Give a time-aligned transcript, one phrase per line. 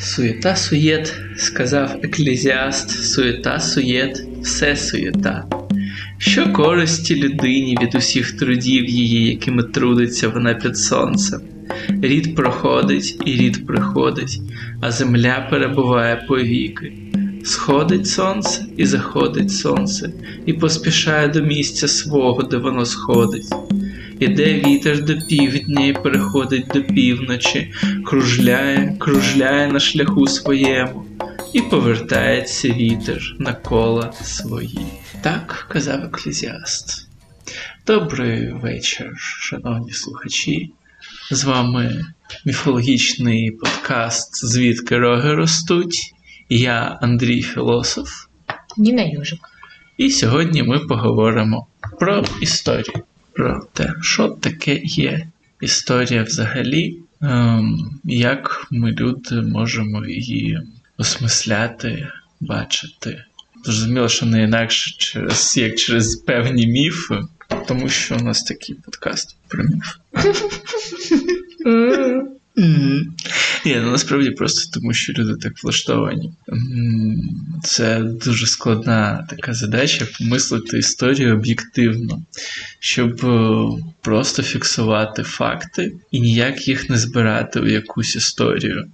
[0.00, 5.44] Суєта суєт, сказав еклезіаст, суєта суєт, все суєта.
[6.18, 11.40] Що користі людині від усіх трудів її, якими трудиться вона під сонцем?
[12.02, 14.40] Рід проходить і рід приходить,
[14.80, 16.92] а земля перебуває повіки.
[17.44, 20.12] Сходить сонце і заходить сонце,
[20.46, 23.46] і поспішає до місця свого, де воно сходить.
[24.20, 27.72] Іде вітер до півдня і переходить до півночі,
[28.08, 31.04] кружляє, кружляє на шляху своєму,
[31.52, 34.78] і повертається вітер на кола свої.
[35.22, 37.08] Так казав еклезіаст.
[37.86, 40.72] Добрий вечір, шановні слухачі.
[41.30, 42.04] З вами
[42.44, 46.14] міфологічний подкаст Звідки роги ростуть.
[46.48, 48.10] Я Андрій Філософ.
[48.76, 49.40] Ніна Южик.
[49.96, 51.66] І сьогодні ми поговоримо
[52.00, 55.26] про історію, про те, що таке є
[55.60, 56.98] історія взагалі,
[58.04, 60.60] як ми люди можемо її
[60.98, 62.08] осмисляти,
[62.40, 63.24] бачити.
[63.64, 67.20] Зрозуміло, що не інакше через як через певні міфи,
[67.68, 69.96] тому що у нас такий подкаст про міф.
[73.64, 76.32] Ні, ну насправді просто тому, що люди так влаштовані.
[77.64, 82.22] Це дуже складна така задача помислити історію об'єктивно,
[82.80, 83.16] щоб
[84.00, 88.84] просто фіксувати факти і ніяк їх не збирати у якусь історію.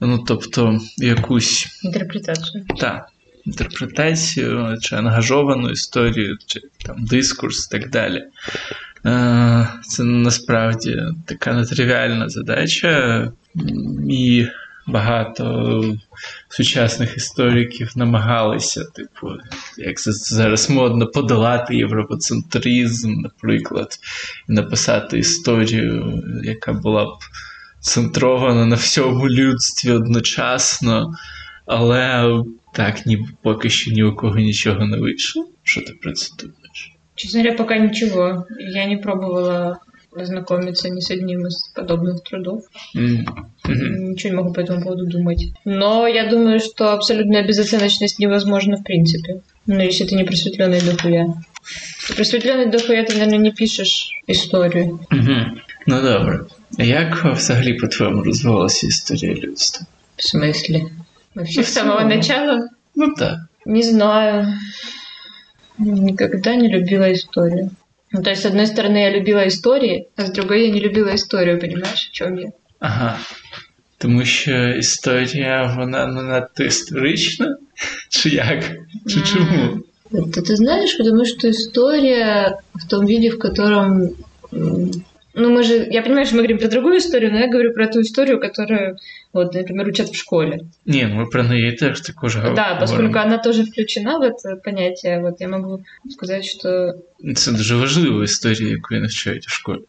[0.00, 2.64] Ну, тобто, якусь інтерпретацію.
[2.78, 3.06] Так.
[3.44, 8.24] Інтерпретацію чи ангажовану історію, чи там дискурс і так далі.
[9.82, 13.32] Це насправді така нетривіальна задача,
[14.10, 14.46] і
[14.86, 15.84] багато
[16.48, 19.28] сучасних істориків намагалися, типу,
[19.78, 23.98] як це зараз модно, подолати європоцентризм, наприклад,
[24.48, 27.18] і написати історію, яка була б
[27.80, 31.14] центрована на всьому людстві одночасно,
[31.66, 32.28] але
[32.74, 35.48] так ніби поки що ні у кого нічого не вийшло.
[35.62, 36.12] Що ти про?
[37.19, 38.45] Честно говоря, пока ничего.
[38.59, 39.79] Я не пробовала
[40.15, 42.63] ознакомиться ни с одним из подобных трудов.
[42.95, 43.25] Mm-hmm.
[43.67, 45.51] Ничего не могу по этому поводу думать.
[45.65, 49.41] Но я думаю, что абсолютная безоценочность невозможна в принципе.
[49.65, 51.25] Ну, если ты не просветленный дохуя.
[52.07, 54.99] Ты просветленный дохуя, ты, наверное, не пишешь историю.
[55.11, 55.59] Mm-hmm.
[55.87, 56.39] Ну добре.
[56.77, 59.85] А як взагалі, по-твоєму, розвивалася історія людства?
[60.17, 60.81] В смысле?
[61.35, 62.69] Вообще с самого начала?
[62.95, 63.39] Ну так.
[63.65, 64.47] Не знаю.
[65.79, 67.71] Никогда не любила историю.
[68.11, 71.13] Ну, то есть, с одной стороны, я любила истории, а с другой я не любила
[71.15, 72.51] историю, понимаешь, в чем я?
[72.79, 73.19] Ага.
[73.97, 77.57] Тому що історія, вона не надто історична?
[78.09, 78.63] Чи як?
[79.07, 79.83] Чи чому?
[80.11, 84.11] Это ты знаешь, потому что история в том виде, в котором...
[84.51, 85.87] Ну, мы же...
[85.91, 88.97] Я понимаю, что мы говорим про другую историю, но я говорю про ту историю, которую,
[89.33, 90.59] вот, например, учат в школе.
[90.85, 92.55] Не, мы про нее теж також говоримо.
[92.55, 96.93] Да, поскольку она тоже включена в это понятие, вот я могу сказать, что...
[97.35, 99.81] Це дуже важлива історія, яку навчають в школі.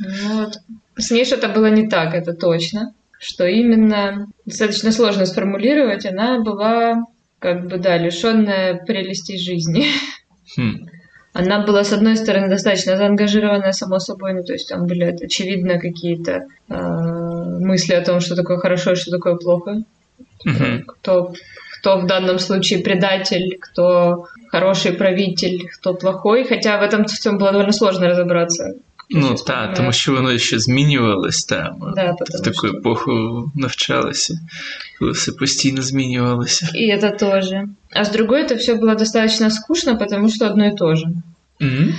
[0.00, 0.58] Ну, вот.
[0.98, 2.94] С ней что-то было не так, это точно.
[3.18, 7.04] Что именно достаточно сложно сформулировать, она была
[7.38, 9.86] как бы, да, лишенная прелестей жизни.
[10.56, 10.86] Хм.
[11.34, 15.78] Она была, с одной стороны, достаточно заангажированная, само собой, ну, то есть там были, очевидно,
[15.78, 16.74] какие-то э,
[17.46, 19.82] мысли о том, что такое хорошо и что такое плохо.
[20.44, 20.84] Угу.
[20.86, 21.32] Кто,
[21.78, 26.44] кто в данном случае предатель, кто хороший правитель, кто плохой.
[26.44, 28.74] Хотя в этом в всем было довольно сложно разобраться.
[29.14, 31.92] Ну так, тому що воно ще змінювалось там.
[31.96, 32.78] Да, в таку что...
[32.78, 33.12] епоху
[33.54, 34.34] навчалися,
[34.98, 36.68] коли все постійно змінювалося.
[36.74, 37.68] И это тоже.
[37.94, 41.06] А с другой это все было достаточно скучно, потому что одно и то же.
[41.60, 41.92] Mm-hmm.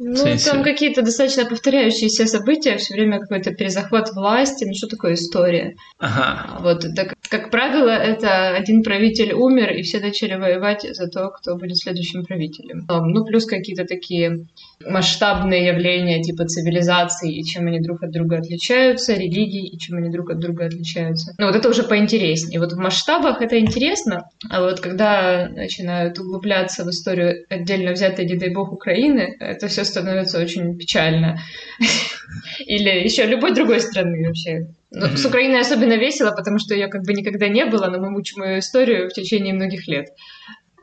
[0.00, 0.50] Ну, Сенсі.
[0.50, 5.74] там какие-то достаточно повторяющиеся события, все время какой-то перезахват власти, ну что такое история?
[5.98, 6.58] Ага.
[6.62, 11.56] Вот, так, как правило, это один правитель умер, и все начали воевать за то, кто
[11.56, 12.86] будет следующим правителем.
[12.88, 14.46] Ну, плюс какие-то такие
[14.86, 20.10] масштабные явления, типа цивилизации, и чем они друг от друга отличаются, религий, и чем они
[20.10, 21.34] друг от друга отличаются.
[21.38, 22.60] Ну, вот это уже поинтереснее.
[22.60, 28.36] Вот в масштабах это интересно, а вот когда начинают углубляться в историю отдельно взятой, не
[28.36, 31.38] дай бог, Украины, это все становится очень печально.
[32.66, 34.68] Или еще любой другой страны вообще.
[34.90, 35.16] Ну, mm-hmm.
[35.16, 38.42] С Украиной особенно весело, потому что ее как бы никогда не было, но мы мучим
[38.42, 40.08] ее историю в течение многих лет.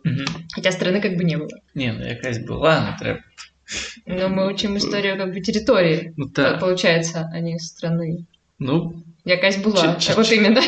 [0.06, 0.28] Mm-hmm.
[0.54, 1.50] Хотя страны как бы не было.
[1.74, 3.20] Не, ну якась була, не треба.
[4.07, 6.61] Но мы учим историю как бы территории, ну, так.
[6.61, 8.27] получается, а не страны.
[8.59, 9.97] Ну, якась була.
[10.01, 10.61] Чи, вот именно.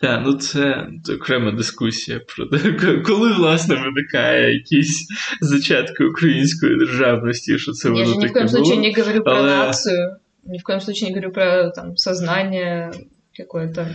[0.00, 2.72] Так, ну це окрема дискусія про те,
[3.06, 5.06] коли власне виникає якісь
[5.40, 8.64] зачатки української державності, що це воно Я же таке ни в коем було.
[8.64, 9.56] случае не говорю про Але...
[9.56, 12.92] нацию, ни в коем случае не говорю про там, сознание
[13.36, 13.88] какое-то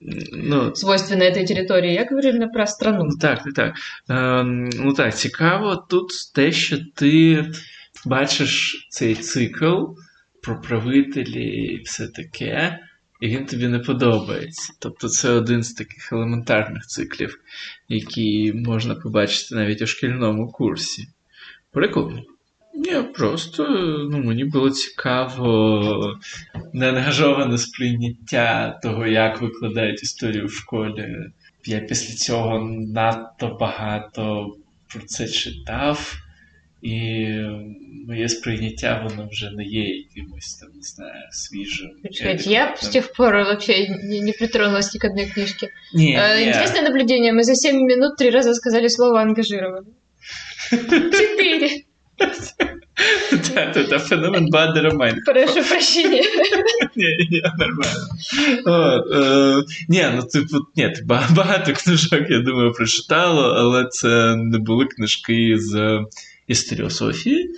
[0.00, 1.94] Ну, свойственно этой території.
[1.94, 3.04] Я говорю про страну.
[3.04, 3.74] Ну так, так, так.
[4.10, 4.42] Е,
[4.78, 7.44] ну так, цікаво тут те, що ти
[8.04, 9.82] бачиш цей цикл
[10.42, 12.78] про правителі і все таке,
[13.20, 14.72] і він тобі не подобається.
[14.78, 17.40] Тобто це один з таких елементарних циклів,
[17.88, 21.08] які можна побачити навіть у шкільному курсі.
[21.72, 22.22] Прикольно.
[22.75, 23.67] Ні, просто
[24.11, 26.17] ну, мені було цікаво
[26.73, 31.15] неангажоване сприйняття того, як викладають історію в школі.
[31.65, 32.59] Я після цього
[32.93, 34.55] надто багато
[34.93, 36.13] про це читав,
[36.81, 37.27] і
[38.07, 41.89] моє сприйняття воно вже не є якимось там, не знаю, свіжим.
[42.11, 45.67] Сказать, я с тех пор вообще не, не притронулась ни к одной книжке.
[45.93, 46.47] Ні, Э, ні.
[46.47, 47.33] Интересное наблюдение.
[47.33, 49.87] Мы за 7 минут три раза сказали слово ангажировано.
[50.71, 51.69] Четыре.
[53.88, 55.16] Та, феномен Бадера Майн.
[55.26, 56.22] Прошу прощения.
[56.96, 58.08] Ні, ні, нормально.
[59.14, 60.94] Е, ні, ну типу, ні,
[61.30, 66.00] багато книжок, я думаю, прочитала, але це не були книжки з
[66.46, 67.50] історіософії.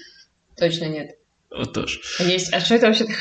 [0.61, 1.18] Точно нет.
[1.56, 2.54] Отож, Есть.
[2.54, 3.18] А что это вообще такое?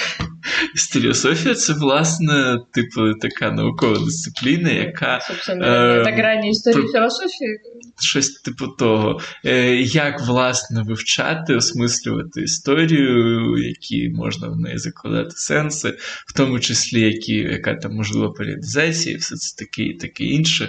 [0.75, 7.59] історіософія це, власне, типу, така наукова дисципліна, яка Собственно, Эм, это грани истории про- философии.
[8.01, 15.97] щось типу того, е, як власне вивчати, осмислювати історію, які можна в неї закладати сенси,
[16.27, 20.69] в тому числі які, яка там можлива періодизація, і все це таке і таке інше.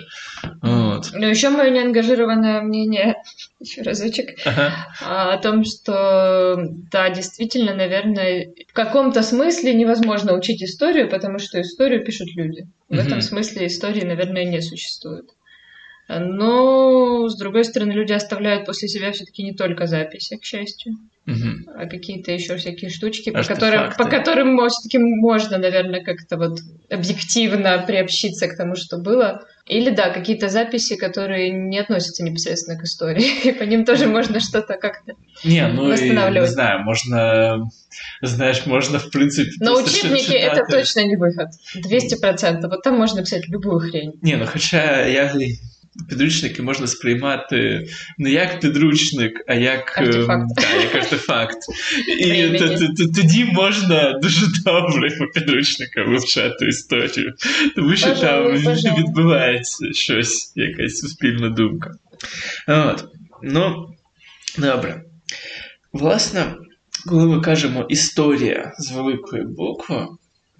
[0.61, 1.11] От.
[1.13, 3.15] Но еще мое неангажированное мнение,
[3.61, 4.85] еще разочек, Ага.
[5.07, 5.93] а, о том, что,
[6.91, 7.09] да,
[7.48, 12.66] Действительно, наверное, в каком-то смысле невозможно учить историю, потому что историю пишут люди.
[12.88, 13.06] В Мгм.
[13.06, 15.30] этом смысле истории, наверное, не существует.
[16.08, 20.94] Но, с другой стороны, люди оставляют после себя все-таки не только записи, к счастью,
[21.27, 21.65] Мгм.
[21.77, 23.61] а какие-то еще всякие штучки, по Артефакты.
[23.65, 26.59] которым, по которым все-таки можно, наверное, как-то вот
[26.91, 29.39] объективно приобщиться к тому, что было.
[29.65, 34.39] Или, да, какие-то записи, которые не относятся непосредственно к истории, и по ним тоже можно
[34.41, 35.13] что-то как-то...
[35.45, 36.51] Ні, ну і не Восстанавливать.
[36.51, 37.57] знаю, можна,
[38.21, 40.71] знаєш, можна, в принципі, Но просто учебники — это читати.
[40.77, 41.47] точно не выход.
[41.85, 42.61] 200%.
[42.69, 44.11] Вот там можно писать любую хрень.
[44.21, 45.31] Ні, ну хоча я
[46.08, 47.86] підручники можна сприймати
[48.18, 50.56] не як підручник, а як ем, Артефакт.
[50.56, 51.58] та, як артефакт.
[52.20, 52.58] І
[53.14, 57.34] тоді можна дуже добре по підручникам вивчати історію,
[57.76, 58.52] тому що там
[58.98, 61.90] відбувається щось, якась суспільна думка.
[62.66, 63.04] От.
[63.42, 63.88] Ну,
[64.58, 65.02] добре.
[65.92, 66.54] Власне,
[67.06, 70.06] коли ми кажемо історія з великої букви,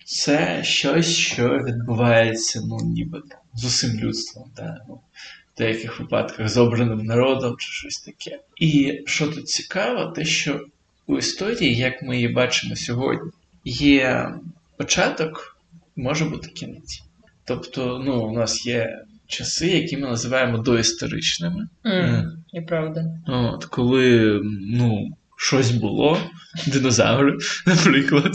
[0.08, 6.48] це щось, що відбувається, ну, ніби там, з усім людством, та, ну, в деяких випадках
[6.48, 8.40] з обраним народом чи щось таке.
[8.60, 10.66] І що тут цікаво, те, що
[11.06, 13.30] у історії, як ми її бачимо сьогодні,
[13.64, 14.34] є
[14.76, 15.56] початок,
[15.96, 17.02] може бути кінець.
[17.44, 21.68] Тобто, ну, у нас є часи, які ми називаємо доісторичними.
[21.86, 23.04] М, Неправда.
[23.26, 26.18] От, коли ну, щось було,
[26.66, 27.36] динозаври,
[27.66, 28.32] наприклад,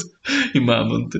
[0.53, 1.19] і мамонти.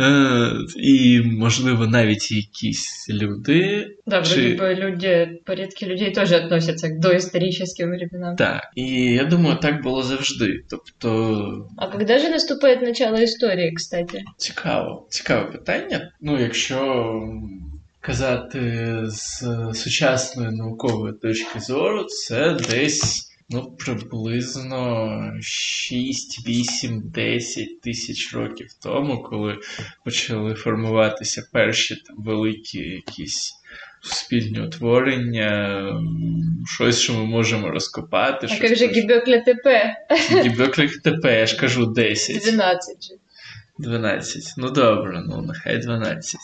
[0.00, 3.86] Е, і, можливо, навіть якісь люди.
[4.06, 8.36] Да, вроде Чи- бы люди, порядки людей тоже относятся к доисторическим временам.
[8.36, 8.62] Так.
[8.74, 10.64] І я думаю, так було завжди.
[10.70, 14.22] Тобто, А когда же наступает начало истории, кстати?
[14.36, 16.12] цікаво, цікаве питання.
[16.20, 17.12] Ну, якщо
[18.00, 19.44] казати з
[19.74, 23.24] сучасної наукової точки зору, це десь.
[23.50, 29.58] Ну, приблизно 6, 8, 10 тисяч років тому, коли
[30.04, 33.54] почали формуватися перші там великі якісь
[34.02, 35.82] суспільні утворення,
[36.66, 38.46] щось, що ми можемо розкопати.
[38.50, 38.96] А как же теж-
[39.44, 39.94] ТП?
[40.44, 42.42] Гібеклик ТП, я ж кажу 10.
[42.42, 43.14] 12 же.
[43.78, 44.54] 12.
[44.56, 46.40] Ну добре, ну нехай 12.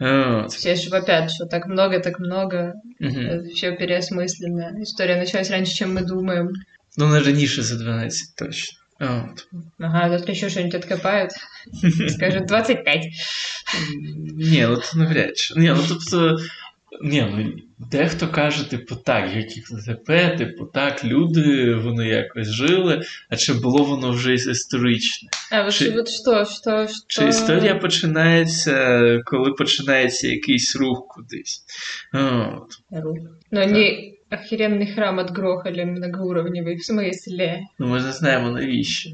[0.00, 0.52] От.
[0.52, 2.74] Все же вопят, что так много, так много.
[2.98, 3.48] Мгм.
[3.50, 4.82] Все переосмысленно.
[4.82, 6.50] История началась раньше, чем мы думаем.
[6.96, 8.78] Ну, не раніше за 12 точно.
[8.98, 9.48] От.
[9.78, 11.32] Ага, завтра еще что-нибудь откопают.
[12.08, 13.06] Скажут 25.
[14.34, 15.54] Ні, ну то навряд чи.
[15.56, 16.38] Ні, ну тобто.
[17.02, 17.52] Ні, ну
[17.90, 23.84] дехто каже, типу, так, які ТП, типу, так, люди, вони якось жили, а чи було
[23.84, 25.28] воно вже історичне?
[25.52, 27.04] А вот, Чи- вот что, что, что...
[27.06, 31.62] Чи історія починається, коли починається якийсь рух кудись?
[32.12, 33.02] От.
[33.02, 33.18] Рух.
[33.50, 36.76] Но они охеренный храм отгрохали многоуровневый.
[36.76, 37.60] В смысле?
[37.78, 39.10] Ну, ми не знаємо навіщо.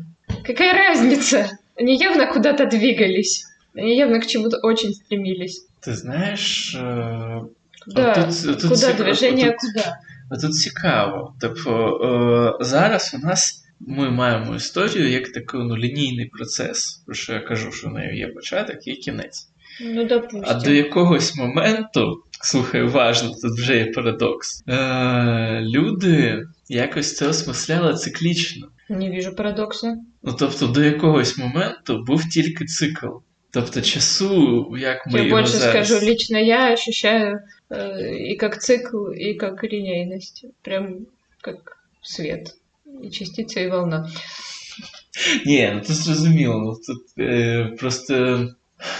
[0.47, 1.51] Какая разница?
[1.81, 3.45] Они явно куда-то двигались.
[3.75, 5.69] Они явно к чему-то очень стремились.
[5.81, 6.77] Ти знаєш,
[7.88, 8.14] е, Куда?
[8.14, 9.98] Отут- отут куда ці- движение, отут- куда?
[10.32, 11.36] А тут цікаво.
[11.42, 17.40] Тобто зараз у нас ми маємо історію як такий ну, лінійний процес, про що я
[17.40, 19.50] кажу, що в неї є початок, є кінець.
[19.82, 20.44] Ну, допустим.
[20.48, 24.64] А до якогось моменту, слухай, уважно, тут вже є парадокс.
[24.68, 28.68] Е, люди якось це осмисляли циклічно.
[28.90, 29.98] Не вижу парадокса.
[30.24, 33.08] Ну тобто, до якогось моменту був тільки цикл.
[33.52, 35.70] Тобто часу, як ми Я його зараз...
[35.70, 37.40] скажу, лично я ощущаю
[37.74, 40.46] и как цикл, и как линейность.
[40.62, 41.08] Прям
[41.42, 42.56] как свет.
[43.02, 44.10] И частица, и волна.
[45.46, 46.60] Ні, ну тут зрозуміло.
[46.60, 48.40] Ну, тут е, просто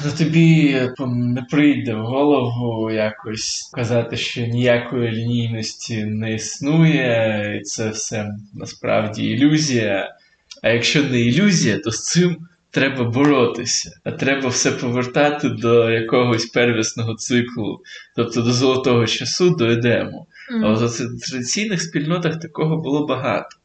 [0.06, 7.90] ну, тобі не прийде в голову якось казати, що ніякої лінійності не існує, і це
[7.90, 10.16] все насправді ілюзія.
[10.62, 16.46] А якщо не ілюзія, то з цим треба боротися, а треба все повертати до якогось
[16.46, 17.82] первісного циклу,
[18.16, 20.28] тобто до золотого часу до Едему.
[20.64, 23.58] А от в традиційних спільнотах такого було багато.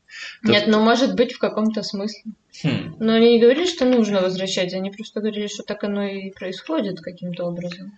[0.42, 2.32] Нет, ну может быть в каком-то смысле.
[2.62, 2.96] Хм.
[3.00, 7.00] Но они не говорили, что нужно возвращать, они просто говорили, что так оно и происходит
[7.00, 7.92] каким-то образом.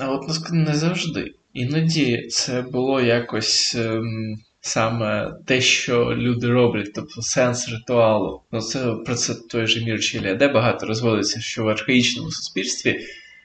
[0.00, 1.34] А от наск- не завжди.
[1.54, 8.41] Іноді це було якось ем, саме те, що люди роблять, тобто сенс ритуалу.
[8.51, 12.99] Ну це про це той же Мір Чілія, де багато розводиться, що в архаїчному суспільстві,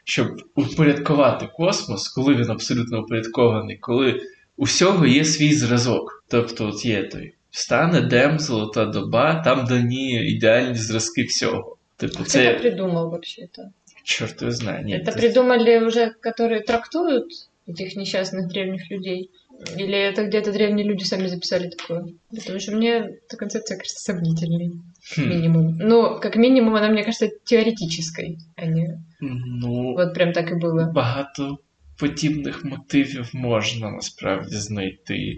[0.04, 4.20] щоб упорядкувати космос, коли він абсолютно упорядкований, коли
[4.56, 6.24] у всього є свій зразок.
[6.28, 11.76] Тобто, от є той стан, Едем, золота доба, там дані ідеальні зразки всього.
[11.96, 13.62] Типу, Кто это це придумал вообще-то?
[14.04, 14.84] чорт його знає.
[14.84, 17.24] Ні, это це- придумали уже, которые трактуют
[17.68, 19.30] этих несчастных древних людей?
[19.75, 22.05] Или это где-то древние люди сами записали такое?
[22.29, 22.91] Потому что мне
[23.27, 24.71] эта концепция кажется сомнительной,
[25.15, 25.21] Хм.
[25.29, 25.77] минимум.
[25.77, 30.91] Ну, как минимум, она мне кажется теоретической, а не Ну, вот прям так и было.
[30.91, 31.57] багато
[31.98, 35.36] подібних мотивів можна насправді знайти.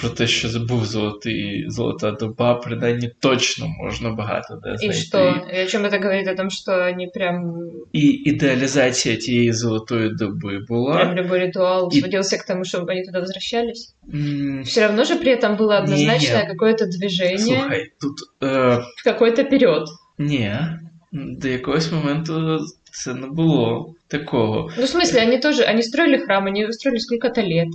[0.00, 4.94] Про те, що забув золотий, золота доба, принаймні точно можна багато де И знайти.
[4.98, 5.18] что?
[5.54, 6.28] И о чем это говорит?
[6.28, 7.54] О том, что они прям,
[7.92, 10.94] І ідеалізація тієї золотої доби була.
[10.96, 13.94] прям любой ритуал И- сводился к тому, чтобы они туда возвращались?
[14.14, 16.46] М, Все равно же при этом было однозначное Не.
[16.48, 19.84] какое-то движение Слухай, тут е, в какой-то период.
[20.18, 20.52] ні,
[21.12, 22.58] до якогось моменту
[22.91, 24.71] це не було такого.
[24.77, 27.67] Ну, в смысле, они тоже, они строили храм, они строили сколько-то лет.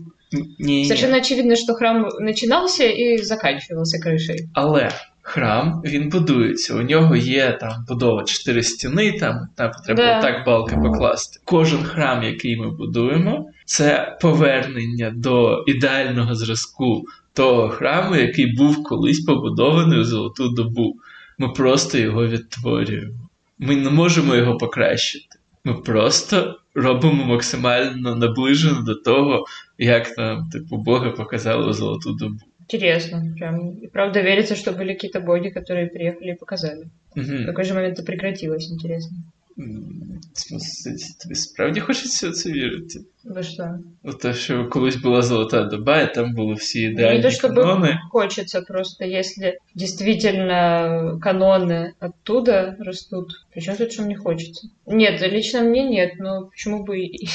[0.59, 4.39] Ні, Совершенно очевидно, что храм начинался и заканчивался крышей.
[4.55, 4.91] Але
[5.23, 6.75] храм він будується.
[6.75, 10.21] У нього є там будова чотири стіни, там, там треба Да.
[10.23, 11.41] так балки покласти.
[11.45, 19.21] Кожен храм, який ми будуємо, це повернення до ідеального зразку того храму, який був колись
[19.25, 20.95] побудований у золоту добу.
[21.39, 23.15] Ми просто його відтворюємо
[23.64, 25.40] Ми не можемо його покращити.
[25.64, 29.46] Ми просто робимо максимально наближено до того,
[29.78, 32.40] як нам, типу, Боги показали у золоту добу.
[32.62, 33.70] Интересно, прям.
[33.84, 36.88] И правда верится, что были какие-то боги, которые приехали и показали.
[37.16, 37.46] В Угу.
[37.46, 39.18] какой же момент это прекратилось, интересно.
[39.60, 43.00] М, в смысле, Тобі справді хочеться в це вірити?
[43.26, 43.80] Вы что?
[44.04, 47.30] У те, що колись була золота доба, і там були всі Ну, не ідеальні то
[47.30, 48.00] чтобы канони.
[48.12, 53.28] хочется, просто если действительно каноны оттуда растут.
[53.54, 54.68] Причем тут, что мне хочется?
[54.88, 57.28] Нет, лично мне нет, но почему бы и...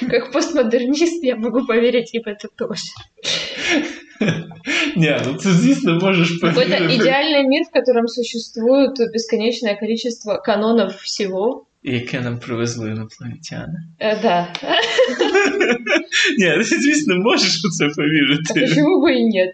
[0.09, 2.81] Как постмодернист я могу поверить и в это тоже.
[4.97, 6.93] Ні, ну це звісно можеш Какой-то повірити.
[6.93, 11.65] идеальный мир, в котором существует бесконечное количество канонов всего.
[11.83, 13.73] Яке нам привезли інопланетяни.
[13.99, 14.53] Э, да.
[16.37, 18.59] Ні, ти, звісно, можеш у це А повірити.
[18.59, 19.49] почему бы и нет?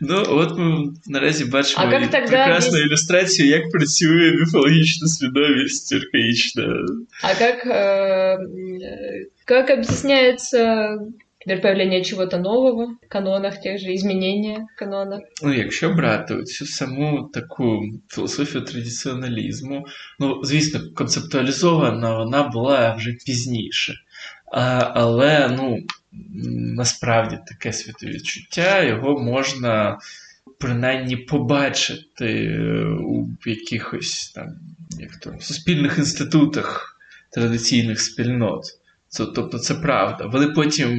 [0.00, 5.08] Ну, от ми наразі бачимо А як і тогда прекрасну весь- ілюстрацію, як працює міфологічна
[5.08, 6.64] свідомість архаїчна.
[7.22, 8.36] А как, э,
[9.44, 10.94] как объясняется
[11.47, 15.21] например, появление чего-то нового канонах, тех же изменения канонах?
[15.43, 19.85] Ну, якщо брати цю саму таку філософію традиціоналізму,
[20.19, 23.93] ну, звісно, концептуалізована вона була вже пізніше.
[24.51, 25.83] А, але ну,
[26.75, 29.97] насправді таке світовідчуття, його можна
[30.59, 34.47] принаймні побачити е, у якихось там
[34.99, 36.97] як то, суспільних інститутах
[37.31, 38.63] традиційних спільнот.
[39.09, 40.25] Це, тобто це правда.
[40.25, 40.89] Вони потім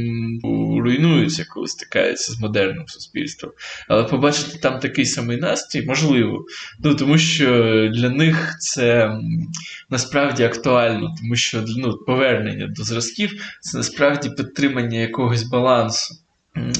[0.81, 3.53] руйнуються, коли стикаються з модерним суспільством.
[3.89, 6.45] Але побачити там такий самий настрій можливо.
[6.85, 7.47] Ну, тому що
[7.95, 9.19] для них це
[9.91, 16.15] насправді актуально, тому що ну, повернення до зразків це насправді підтримання якогось балансу.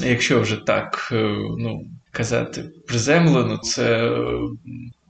[0.05, 4.11] Якщо вже так е, ну, казати приземлено, це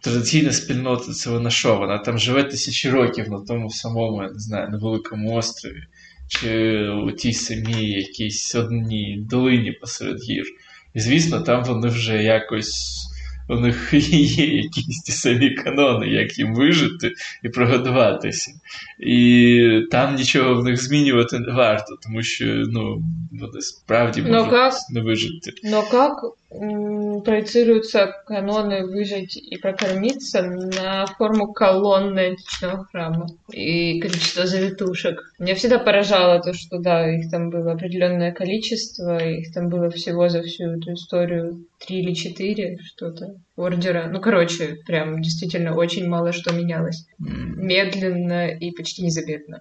[0.01, 1.77] традиційна спільнота, це вона що?
[1.77, 5.83] Вона там живе тисячі років на тому самому, я не знаю, невеликому острові,
[6.29, 10.45] чи у тій самій якійсь одній долині посеред гір.
[10.93, 13.05] І звісно, там вони вже якось
[13.49, 13.89] у них
[14.37, 17.11] є якісь ті самі канони, як їм вижити
[17.43, 18.51] і прогодуватися.
[18.99, 24.49] І там нічого в них змінювати не варто, тому що ну, вони справді Но можуть
[24.51, 24.73] как?
[24.89, 25.53] не вижити.
[25.91, 35.32] Как м, проецируются каноны выжить и прокормиться на форму колонны античного храма и количество завитушек?
[35.38, 40.28] Меня всегда поражало то, что да, их там было определенное количество, их там было всего
[40.28, 44.08] за всю эту историю три или четыре что-то ордера.
[44.12, 47.06] Ну, короче, прям действительно очень мало что менялось.
[47.20, 47.56] М.
[47.66, 49.60] Медленно и почти незаметно.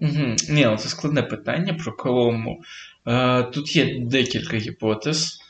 [0.00, 0.36] Угу.
[0.50, 2.62] Ні, ну це складне питання про Колому.
[3.06, 5.45] Е, тут є декілька гіпотез, е,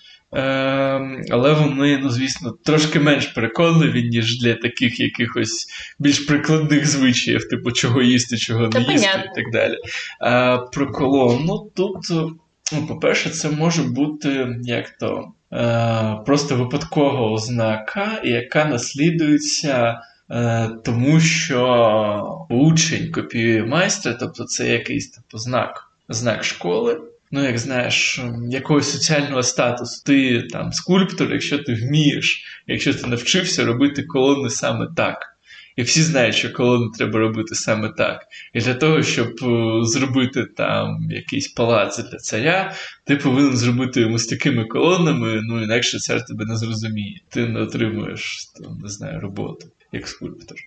[1.32, 5.68] Але вони, ну, звісно, трошки менш переконливі, ніж для таких якихось
[6.00, 9.32] більш прикладних звичаїв, типу чого їсти, чого Та не їсти понятно.
[9.32, 9.78] і так далі.
[10.22, 11.98] Е, про Колому тут,
[12.74, 15.32] ну, по-перше, це може бути як то.
[15.54, 25.10] е, Просто випадкова ознака, яка наслідується Е, тому що учень копіює майстра, тобто це якийсь
[25.10, 27.02] типу знак, знак школи.
[27.32, 30.04] Ну, як знаєш, якогось соціального статусу.
[30.06, 35.38] Ти там скульптор, якщо ти вмієш, якщо ти навчився робити колони саме так.
[35.76, 38.22] І всі знають, що колони треба робити саме так.
[38.54, 42.74] І для того, щоб е, зробити там якийсь палац для царя,
[43.06, 47.20] ти повинен зробити йому з такими колонами, ну інакше цар тебе не зрозуміє.
[47.30, 50.58] Ти не отримуєш там, не знаю, роботу як скульптор.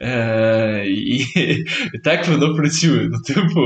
[0.00, 1.24] Е, і,
[2.04, 3.08] так воно працює.
[3.10, 3.60] Ну, типу,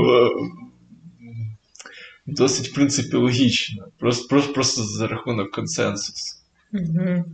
[2.33, 3.87] досить, в принципі, логічно.
[3.99, 6.35] Просто, просто, просто за рахунок консенсусу.
[6.71, 7.25] Мгм.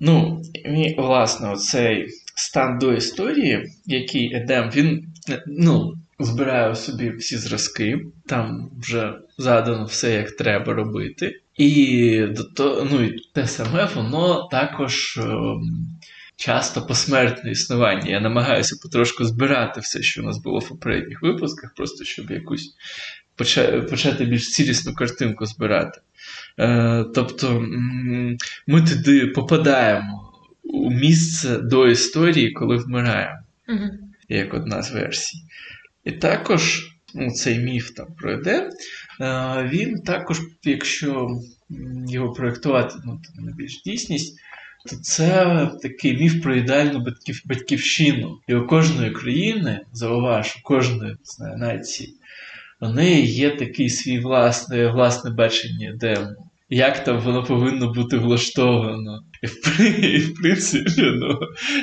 [0.00, 5.06] Ну, і, власне, оцей стан до історії, який Едем, він
[5.46, 11.40] ну, збирає у собі всі зразки, там вже задано все, як треба робити.
[11.56, 15.62] І до то, ну, і те саме воно також ем,
[16.36, 18.10] часто посмертне існування.
[18.10, 22.74] Я намагаюся потрошку збирати все, що у нас було в попередніх випусках, просто щоб якусь
[23.90, 26.00] почати більш цілісну картинку збирати.
[26.58, 27.66] Е, тобто
[28.66, 33.90] ми туди попадаємо у місце до історії, коли вмираємо, Мгм.
[34.28, 35.38] як одна з версій.
[36.04, 38.70] І також ну, цей міф там про Едем,
[39.20, 41.28] е, він також, якщо
[42.08, 44.38] його проєктувати ну, на більш дійсність,
[44.90, 48.38] то це такий міф про ідеальну батьків, батьківщину.
[48.48, 52.14] І у кожної країни, зауваж, у кожної не знаю, нації,
[52.80, 56.50] у неї є такий свій власне, власне бачення Едему.
[56.68, 59.20] Як там воно повинно бути влаштовано.
[59.42, 61.38] І в, і, в принципі, ну,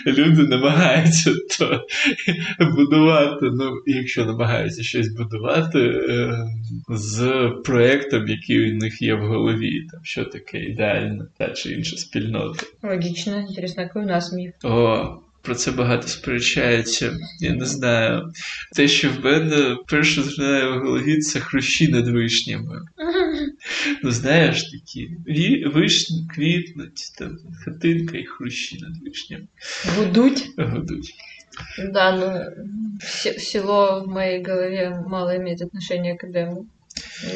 [0.08, 1.86] люди намагаються то
[2.76, 6.34] будувати, ну, якщо намагаються щось будувати е,
[6.90, 11.98] з проєктом, який у них є в голові, там, що таке ідеальна та чи інша
[11.98, 12.64] спільнота.
[12.84, 13.40] Логично.
[13.50, 14.54] Интересно, какой у нас миф?
[14.64, 17.18] О, про це багато сперечаються.
[17.40, 18.32] Я не знаю.
[18.76, 22.82] Те, що в мене перше згадає в голові, це хрущі над вишнями.
[24.04, 25.10] Ну, знаєш, такі
[25.74, 29.48] вишні квітнуть, там хатинка і хрущі над вишнями
[29.98, 30.50] Гудуть?
[30.58, 31.14] гудуть.
[31.94, 32.46] Да, ну,
[33.38, 36.66] село в моей голове мало имеет отношения к Эдему.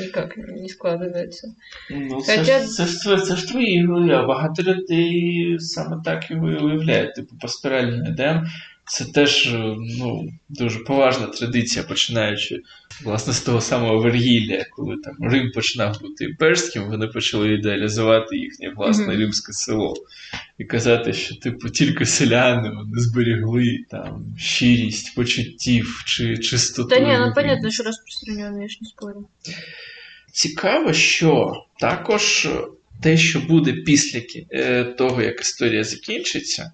[0.02, 1.48] Никак не складывается.
[1.92, 6.56] Ну, Хоча- це, ж, тво- це ж твої голові, багато людей саме так його і
[6.56, 7.16] уявляють.
[7.16, 8.46] Типу, пасторальний Едем
[8.88, 12.62] це теж е, ну, дуже поважна традиція, починаючи
[13.04, 18.74] власне з того самого Вергілія, коли там Рим починав бути імперським, вони почали ідеалізувати їхнє
[18.76, 19.18] власне Мгм.
[19.20, 19.94] римське село.
[20.58, 26.90] І казати, що типу тільки селяни вони зберегли там щирість почуттів чи чистоту.
[26.90, 29.28] Да не, ну понятно, что распространенный, я ж не спорю.
[30.32, 32.48] Цікаво, що також
[33.02, 34.22] те, що буде після
[34.52, 36.72] е, того, як історія закінчиться, е,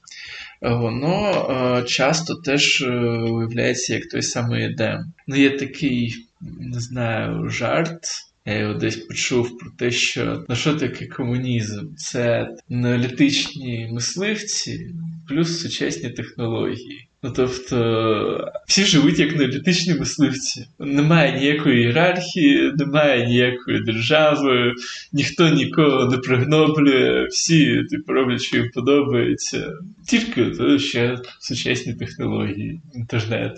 [0.62, 5.14] воно е, часто теж виявляється уявляється як той самий Едем.
[5.28, 6.16] Ну, є такий,
[6.60, 8.00] не знаю, жарт.
[8.46, 11.96] Я його десь почув про те, що ну що таке комунізм?
[11.96, 14.96] Це неолітичні мисливці
[15.32, 17.08] плюс сучасні технології.
[17.24, 20.66] Ну тобто всі живуть як неолітичні мисливці.
[20.80, 24.74] Немає ніякої ієрархії, немає ніякої держави,
[25.14, 29.74] ніхто нікого не пригноблює, всі типу, роблять, що їм подобається.
[30.08, 33.58] Тільки то ще сучасні технології, інтернет,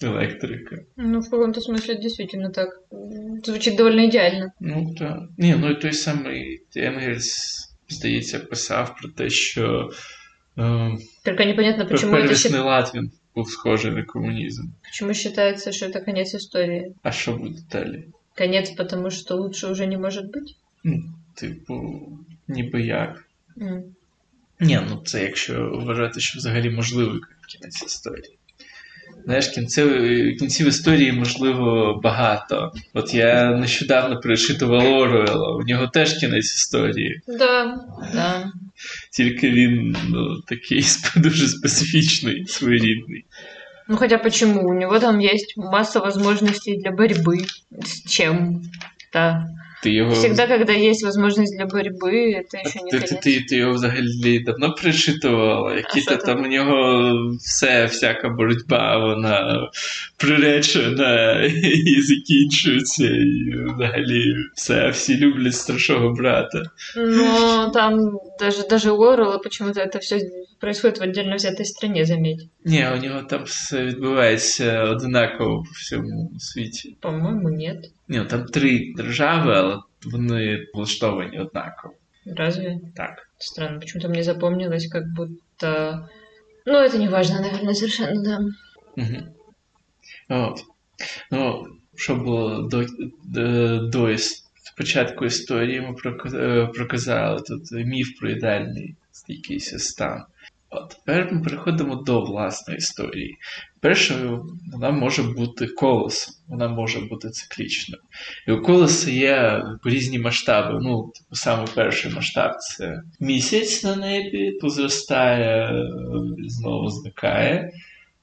[0.00, 0.78] і електрика.
[0.96, 2.68] Ну, в каком-то смысле действительно так.
[2.92, 4.52] М, Звучит довольно идеально.
[4.60, 5.18] Ну так.
[5.38, 10.19] Ні, ну і той самий Енгельс, здається, писав про те, що е,
[11.23, 14.63] Только непонятно, почему это первісний счит- лад він був схожий на комунізм.
[14.83, 16.93] почему считается, что это конец истории.
[17.03, 18.03] А що буде далі?
[18.37, 20.55] Конец, потому что лучше уже не может быть.
[20.83, 22.01] Ну, типу,
[22.47, 23.25] ніби як.
[23.61, 23.83] М.
[24.59, 28.37] Ні, ну це якщо вважати, що взагалі можливий кінець історії.
[29.24, 29.88] Знаєш, кінців,
[30.38, 32.72] кінців історії можливо багато.
[32.94, 37.20] От я нещодавно перечитував Оруела, у нього теж кінець історії.
[37.26, 37.80] Да,
[38.14, 38.52] да.
[39.12, 40.84] Тільки він ну, такий
[41.16, 43.24] дуже специфічний, своєрідний.
[43.88, 44.68] Ну хотя почему?
[44.68, 47.44] У него там есть масса возможностей для борьбы.
[47.82, 48.62] С чем?
[49.82, 53.24] Ти його, Всегда, когда есть возможность для борьбы, это еще не ти, ти, конец.
[53.24, 56.26] ти, ти його взагалі давно причитувала, які то там?
[56.26, 59.68] там у нього все, всяка боротьба, вона
[60.16, 61.42] приречена
[61.86, 66.62] і закінчується, і взагалі все, всі люблять старшого брата.
[66.96, 70.19] Ну, там даже, даже у Орла почему-то это все
[70.59, 72.47] происходит в отдельно взятой стране, заметь.
[72.65, 76.97] Ні, у нього там все відбувається одинаково по всьому світі.
[76.99, 77.91] По-моему, нет.
[78.07, 81.93] Ні, ну, там три держави, але вони влаштовані однаково.
[82.25, 82.79] Разве?
[82.95, 83.29] Так.
[83.37, 86.09] Странно, почему-то мне запомнилось, как будто...
[86.65, 88.39] Ну, это не важно, наверное, совершенно, да.
[88.97, 89.17] Угу.
[90.29, 90.63] От.
[91.31, 92.85] Ну, що було до,
[93.23, 94.43] до, до іс-
[94.76, 95.94] Початку історії, ми
[96.34, 98.96] е, проказали тут міф про ідеальний
[99.28, 100.22] якийсь стан.
[100.70, 103.36] От тепер ми переходимо до власної історії.
[103.80, 108.02] Першою вона може бути колесом, вона може бути циклічною.
[108.48, 110.78] І у колеса є різні масштаби.
[110.82, 115.88] Ну, типу, саме перший масштаб це місяць на небі, то зростає, е,
[116.48, 117.72] знову зникає.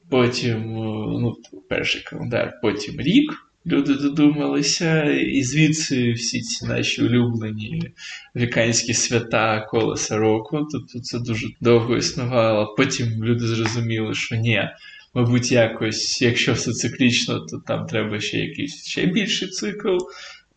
[0.09, 1.35] Потім, е, ну,
[1.69, 3.46] перший календар, потім рік.
[3.67, 7.91] Люди додумалися, і звідси всі ці наші улюблені
[8.35, 10.67] американські свята колеса року.
[10.71, 12.75] Тобто це дуже довго існувало.
[12.77, 14.69] Потім люди зрозуміли, що ні,
[15.13, 19.97] мабуть, якось, якщо все циклічно, то там треба ще якийсь ще більший цикл.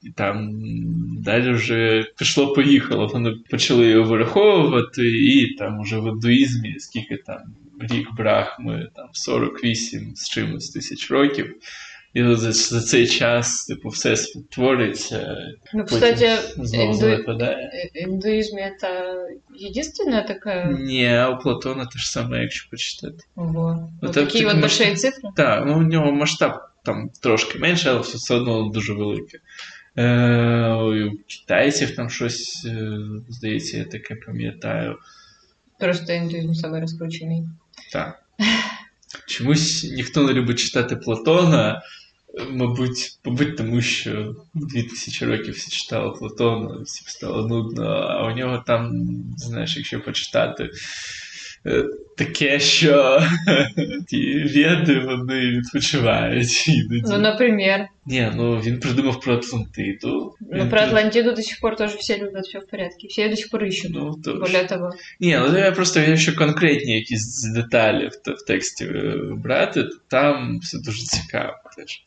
[0.02, 0.50] І там
[1.22, 3.06] далі вже пішло-поїхало.
[3.06, 7.38] Вони почали його вираховувати, і там уже в індуїзмі, скільки там
[7.80, 11.54] рік Брахми, там 48 з чимось тисяч років.
[12.13, 14.15] І от за, за цей час, типу, все
[14.51, 15.37] твориться,
[15.73, 17.71] Ну, потім кстати, знову инду- занепадає.
[17.95, 19.15] э, индуизм это
[19.69, 20.65] единственная такая...
[20.65, 23.17] Ні, а у Платона те ж саме, якщо почитати.
[23.35, 23.75] Ого.
[23.91, 25.29] Ну, Вот так- такие так вот может- большие цифры.
[25.35, 26.51] Так, ну у нього масштаб
[26.85, 29.39] там трошки менше, але все одно дуже великий.
[29.97, 32.97] Е, у китайців там щось, е,
[33.29, 34.95] здається, я таке пам'ятаю.
[35.79, 37.43] Просто индуизм самый раскрученный.
[37.91, 38.21] Так.
[39.27, 41.81] Чомусь ніхто не любить читати Платона,
[42.50, 48.64] мабуть, мабуть, тому що 2000 років всі читали Платона, всім стало нудно, а у нього
[48.66, 48.92] там,
[49.36, 50.70] знаєш, якщо почитати.
[52.20, 53.22] Таке, що
[54.08, 57.02] ті веди вони відпочивають іноді.
[57.06, 57.88] Ну, например.
[58.06, 60.34] Ні, ну він придумав про Атлантиду.
[60.52, 63.08] Ну, про Атлантиду до сих пор тоже все любят, все в порядке.
[63.08, 63.90] Все до сих пор ищут.
[63.94, 64.34] Ну, то...
[64.34, 64.92] Более того.
[65.20, 70.58] Ні, ну я просто якщо конкретні якісь деталі в, в тексті е, брати, то там
[70.58, 72.02] все дуже цікаво теж.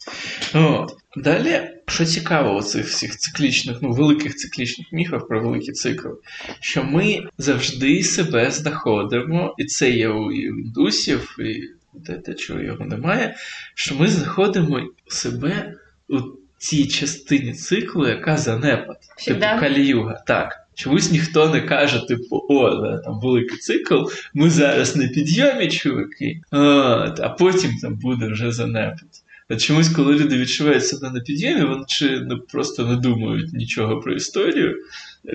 [0.54, 0.98] От.
[1.16, 6.12] Далі, що цікаво у цих всіх циклічних, ну, великих циклічних міфах про великі цикли,
[6.60, 11.64] що ми завжди себе знаходимо, і це є і у індусів, і
[12.06, 13.36] те, те, чого його немає,
[13.76, 15.74] що ми знаходимо себе
[16.10, 16.20] у
[16.58, 18.98] цій частині циклу, яка занепад.
[19.18, 19.50] Всегда.
[19.50, 20.60] Типу каліюга, так.
[20.76, 26.42] Чомусь ніхто не каже, типу, о, да, там великий цикл, ми зараз на підйомі, чуваки,
[26.52, 29.23] а потім там буде вже занепад.
[29.60, 34.14] Чомусь, коли люди відчувають себе на підйомі, вони чи не просто не думають нічого про
[34.14, 34.76] історію,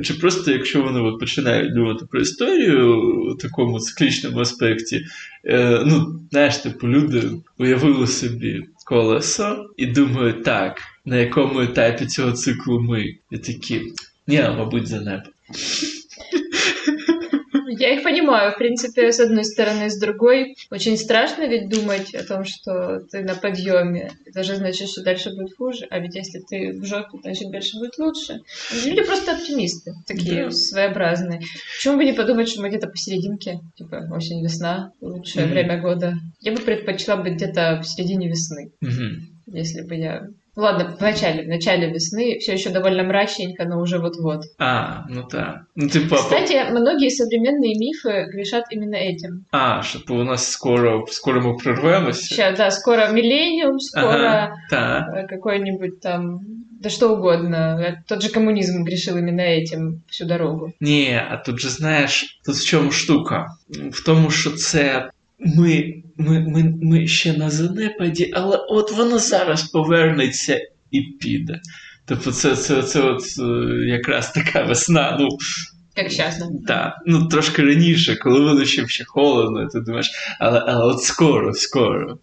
[0.03, 3.01] чи просто, якщо вони от починають думати про історію
[3.33, 5.05] у такому циклічному аспекті,
[5.44, 12.33] е, ну, знаєш, типу, люди уявили собі колесо і думають, так, на якому етапі цього
[12.33, 13.14] циклу ми?
[13.31, 13.83] І такі,
[14.27, 15.33] ні, мабуть, занепад.
[17.78, 20.56] Я их понимаю, в принципе, с одной стороны, с другой.
[20.70, 24.12] Очень страшно ведь думать о том, что ты на подъеме.
[24.26, 25.86] Это же значит, что дальше будет хуже.
[25.90, 28.40] А ведь если ты в жопе, значит, дальше будет лучше.
[28.84, 30.50] Люди просто оптимисты, такие Да.
[30.50, 31.40] своеобразные.
[31.76, 33.60] Почему бы не подумать, что мы где-то посерединке?
[33.76, 35.54] Типа осень-весна, лучшее Мгм.
[35.54, 36.14] время года.
[36.40, 39.56] Я бы предпочла быть где-то в середине весны, Угу.
[39.56, 40.26] если бы я...
[40.59, 44.40] Ну Ладно, в начале, в начале весны все еще довольно мрачненько, но уже вот-вот.
[44.59, 45.59] А, ну так.
[45.77, 49.44] Ну, типу, а по- Кстати, многие современные мифы грешат именно этим.
[49.53, 52.35] а, що у нас скоро, скоро ми прорвемося.
[52.35, 55.09] Сейчас, да, скоро миллениум, скоро Ага, так.
[55.14, 56.40] э, какой-нибудь там,
[56.83, 57.57] да что угодно.
[57.81, 60.73] Э, Тот же коммунизм грешил именно этим всю дорогу.
[60.81, 63.47] Ні, а тут же знаєш, тут в чому штука?
[63.92, 69.62] В тому, що це ми, ми, ми, ми ще на занепаді, але от воно зараз
[69.62, 71.61] повернеться і піде.
[72.05, 73.42] Тобто, це, це, це от е,
[73.87, 75.16] якраз така весна.
[75.20, 75.29] Ну,
[75.96, 76.42] Як зараз.
[76.66, 81.55] Так, ну трошки раніше, коли воно ще ще холодно, ти думаєш, але, але от скоро,
[81.55, 82.18] скоро.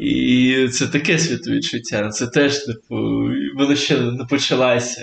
[0.00, 2.08] І це таке світовідчуття.
[2.08, 2.96] Це теж, типу,
[3.56, 3.96] воно ще.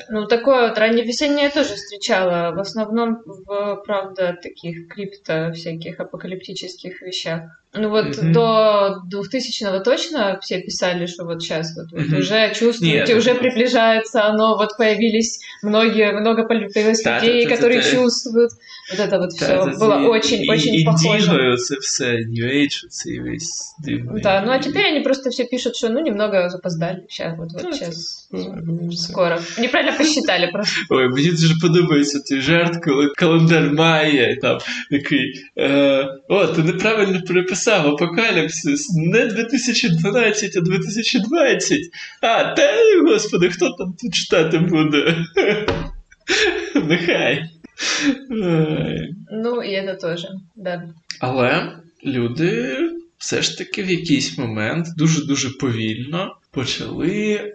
[0.10, 2.52] Ну, такое вот ранневесеннее я тоже встречала.
[2.56, 7.63] В основном в, правда, таких крипто всяких апокалиптических вещах.
[7.75, 8.33] Ну вот Мгм.
[8.33, 12.19] до 2000-го точно все писали, что вот сейчас вот, вот Мгм.
[12.19, 17.49] уже чувствуете, Нет, уже это- приближается оно, вот появились многие, много появилось Да, людей, да,
[17.51, 17.97] да, которые да, да.
[17.97, 18.51] чувствуют.
[18.91, 21.25] Вот это вот все Та, та, было ці- очень, і- очень і похоже.
[21.33, 24.23] Індіго, це все, New Age, цей весь дивний.
[24.23, 27.01] Да, ну а теперь они просто все пишут, что ну немного запоздали.
[27.09, 29.03] Сейчас, вот, вот Ну, сейчас, Ну, все.
[29.13, 29.39] скоро.
[29.59, 30.75] Неправильно посчитали просто.
[30.91, 34.59] Ой, мені дуже подобається той жарт, коли календар має там
[34.91, 35.33] такий.
[35.59, 38.94] Е, О, ти неправильно переписав Апокаліпсис.
[38.96, 41.80] Не 2012, а 2020.
[42.22, 42.70] А, та
[43.08, 45.26] господи, хто там тут читати буде?
[46.76, 47.44] Нехай.
[49.32, 50.90] Ну и это тоже, да.
[51.20, 51.72] Але
[52.06, 52.78] люди
[53.18, 57.54] все ж таки в якийсь момент дуже-дуже повільно почали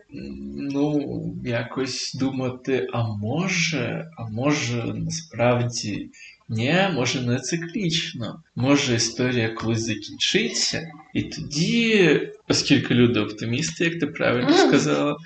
[0.56, 6.10] ну, якось думати: а може, а може, насправді
[6.48, 8.42] ні, може не циклічно.
[8.56, 15.16] Може історія колись закінчиться, і тоді, оскільки люди оптимісти, як ти правильно сказала,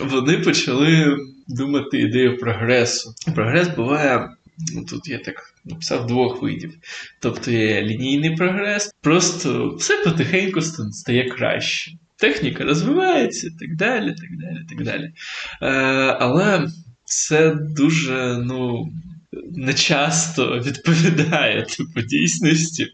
[0.00, 1.16] вони почали
[1.48, 3.14] думати ідею прогресу.
[3.34, 4.28] Прогрес буває.
[4.74, 6.74] Ну, тут я так написав двох видів.
[7.20, 11.92] Тобто є лінійний прогрес, просто все потихеньку стає краще.
[12.16, 15.12] Техніка розвивається, так далі, так далі, так далі.
[15.62, 15.68] Е,
[16.20, 16.68] але
[17.04, 18.88] це дуже, ну.
[19.56, 22.86] Не часто відповідає типу дійсності,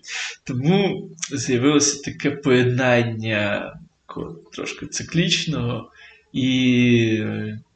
[0.45, 3.73] тому з'явилося таке поєднання
[4.53, 5.91] трошки циклічного
[6.33, 7.25] і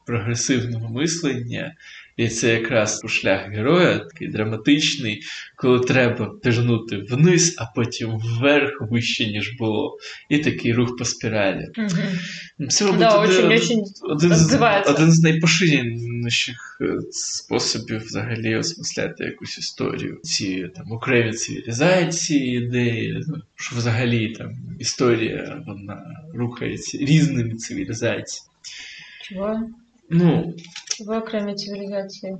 [0.05, 1.75] прогресивного мислення.
[2.19, 5.21] І це якраз шлях героя, такий драматичний,
[5.55, 9.97] коли треба пірнути вниз, а потім вверх вище, ніж було.
[10.29, 11.67] І такий рух по спіралі.
[12.69, 13.45] Це, мабуть, Да, один-
[14.03, 20.19] один, з, один з найпоширеніших е, способів взагалі осмисляти якусь історію.
[20.23, 28.49] Ці там окремі цивілізації, ідеї, ну, що взагалі там історія вона рухається різними цивілізаціями.
[29.23, 29.69] Чего?
[30.09, 30.55] Ну,
[30.97, 32.37] Чего, кроме цивилизации?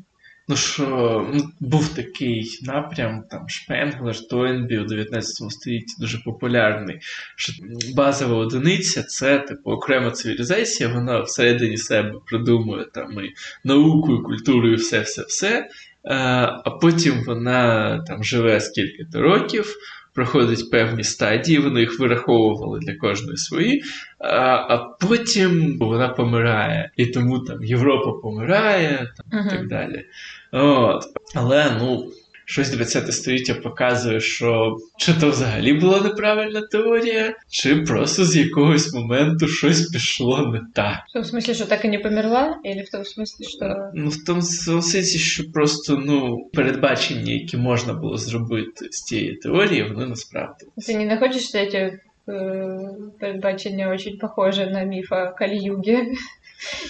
[0.49, 6.99] Ну що ну, був такий напрям, там Шпенглер, Тойнбі у 19 столітті дуже популярний.
[7.35, 7.53] Що
[7.95, 14.71] базова одиниця це типу окрема цивілізація, вона всередині себе придумує там і науку, і культуру,
[14.71, 15.69] і все, все, все.
[16.03, 19.75] А потім вона там живе скільки-то років.
[20.13, 23.83] Проходить певні стадії, вони їх вираховували для кожної свої,
[24.19, 24.29] а,
[24.69, 26.91] а потім вона помирає.
[26.97, 30.05] І тому там Європа помирає, там, і так далі.
[30.51, 31.03] От.
[31.35, 32.11] Але ну,
[32.48, 38.94] щось 20 століття показує, що чи то взагалі була неправильна теорія, чи просто з якогось
[38.94, 40.96] моменту щось пішло не так.
[41.08, 42.60] В том смысле, что так и не померла?
[42.64, 43.90] Или в том смысле, что...
[43.94, 49.82] Ну, в тому сенсі, що просто ну, передбачення, які можна було зробити з цієї теорії,
[49.82, 50.92] вони не справдилися.
[50.92, 52.78] Ты не находишь, что эти э,
[53.20, 56.06] передбачения очень похожи на миф о Кали-Юге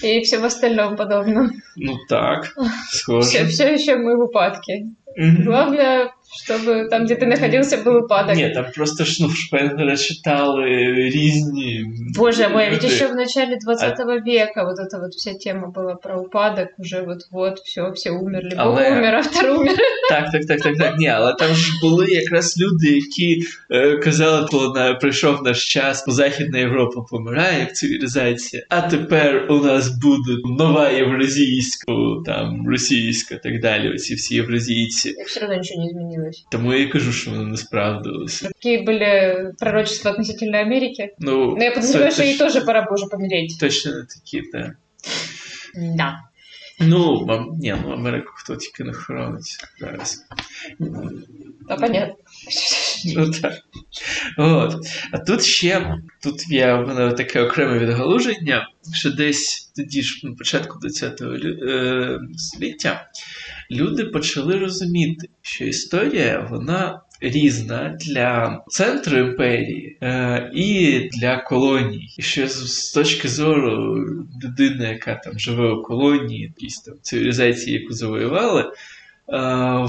[0.01, 1.51] И всем остальном подобном?
[1.75, 2.53] Ну так,
[2.89, 3.45] Все, схоже.
[3.47, 4.88] все еще мы в упадке.
[5.15, 5.43] Мгм.
[5.45, 8.37] Главное, чтобы там, где ты находился, был упадок.
[8.37, 10.66] Ні, там просто ж ну, Шпенгера читали
[11.14, 11.85] різні.
[12.16, 12.94] Боже мой, а ведь люди.
[12.94, 17.59] еще в начале 20 века вот эта вот вся тема была про упадок, уже вот-вот,
[17.59, 18.50] все, все умерли.
[18.50, 19.76] Бог Але- умер, автор умер.
[20.09, 20.98] Так, так, так, так, так.
[20.98, 26.04] Ні, але там ж були якраз люди, які е, казали, коли на, прийшов наш час,
[26.07, 31.92] Західна Європа помирає як цивілізація, а тепер у нас буде нова євразійська,
[32.26, 33.94] там російська, так далі.
[33.94, 35.11] Оці всі євразійці.
[35.11, 36.45] И все равно ничего не Изменилось.
[36.51, 38.47] Тому я і кажу, що вони не справдилися.
[38.47, 41.13] Какие были пророчества относительно Америки?
[41.19, 43.60] Ну, Но я подозреваю, ей точ- тоже пора бы уже помереть.
[43.60, 44.71] точно не такі, так.
[45.75, 46.19] Да.
[46.82, 50.25] Ну, мам, ні, ну Америку хто тільки не хоронить зараз.
[51.67, 52.15] Да, понятно.
[53.15, 53.53] Ну так.
[54.38, 54.75] От.
[55.12, 60.36] А тут ще тут є в мене таке окреме відгалуження, що десь тоді ж на
[60.36, 63.08] початку ХХ е, століття
[63.71, 72.10] люди почали розуміти, що історія вона різна для центру імперії е, і для колоній.
[72.17, 73.95] І що з, точки зору
[74.43, 78.62] людини, яка там живе у колонії, якісь там цивілізації, яку завоювали.
[78.62, 78.69] Е,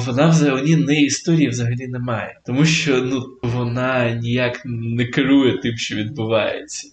[0.07, 5.97] вона взагалі не історії взагалі немає, тому що ну вона ніяк не керує тим, що
[5.97, 6.89] відбувається.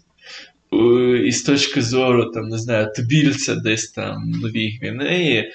[0.74, 5.52] Е, І з точки зору, там, не знаю, тубільця десь там в Новій Гвінеї,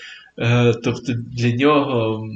[0.84, 2.26] тобто для нього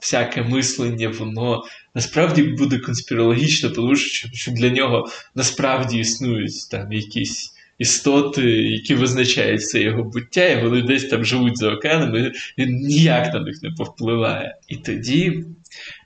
[0.00, 1.62] всяке мислення, воно
[1.94, 9.80] насправді буде конспірологічно, тому що, для нього насправді існують там якісь істоти, які визначають все
[9.80, 13.70] його буття, і вони десь там живуть за океанами, і він ніяк на них не
[13.70, 14.56] повпливає.
[14.68, 15.44] І тоді,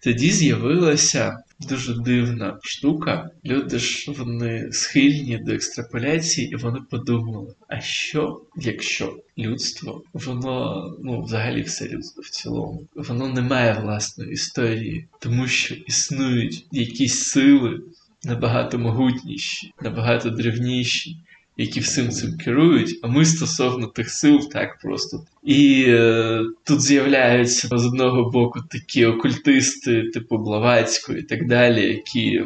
[0.02, 1.38] тоді з'явилася.
[1.60, 3.30] Дуже дивна штука.
[3.44, 11.22] Люди ж вони схильні до екстраполяції, і вони подумали: а що, якщо людство, воно, ну,
[11.22, 17.80] взагалі все людство в цілому, воно не має власної історії, тому що існують якісь сили
[18.24, 21.16] набагато могутніші, набагато древніші,
[21.56, 25.24] які всім цим керують, а ми стосовно тих сил так просто.
[25.44, 32.42] І е, тут з'являються з одного боку такі окультисти, типу Блаватського і так далі, які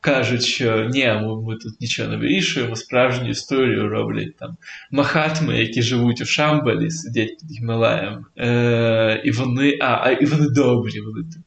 [0.00, 4.56] кажуть, що ні, ми, ми тут нічого не вирішуємо, справжню історію роблять там
[4.90, 8.26] махатми, які живуть у Шамбалі, сидять під Гімалаєм.
[8.38, 11.44] Е, І вони а, а, і вони добрі, вони типу,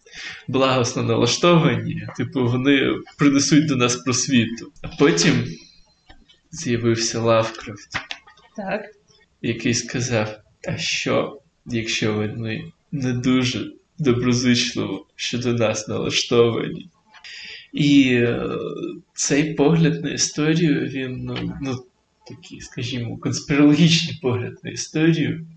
[0.48, 4.72] благосно налаштовані, типу, вони принесуть до нас просвіту.
[4.82, 5.34] А потім
[6.52, 7.90] з'явився Лавкрафт,
[8.56, 8.86] Так.
[9.42, 16.90] який сказав: А що, якщо вони не дуже доброзичливо щодо нас налаштовані?
[17.74, 18.50] І е,
[19.14, 21.86] цей погляд на історію, він ну, ну
[22.28, 25.48] такий, скажімо, конспірологічний погляд на історію,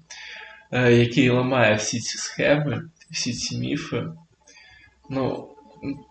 [0.73, 4.05] е, який ламає всі ці схеми, всі ці міфи.
[5.11, 5.49] Ну,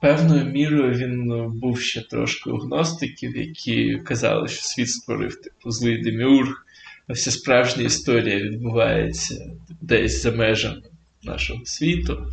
[0.02, 5.72] Певною мірою він ну, був ще трошки у гностиків, які казали, що світ створив типу
[5.72, 6.66] злий деміург,
[7.08, 10.82] а вся справжня історія відбувається десь за межами
[11.24, 12.28] нашого світу.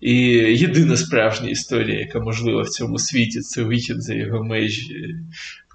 [0.00, 5.14] І єдина справжня історія, яка можлива в цьому світі, це вихід за його межі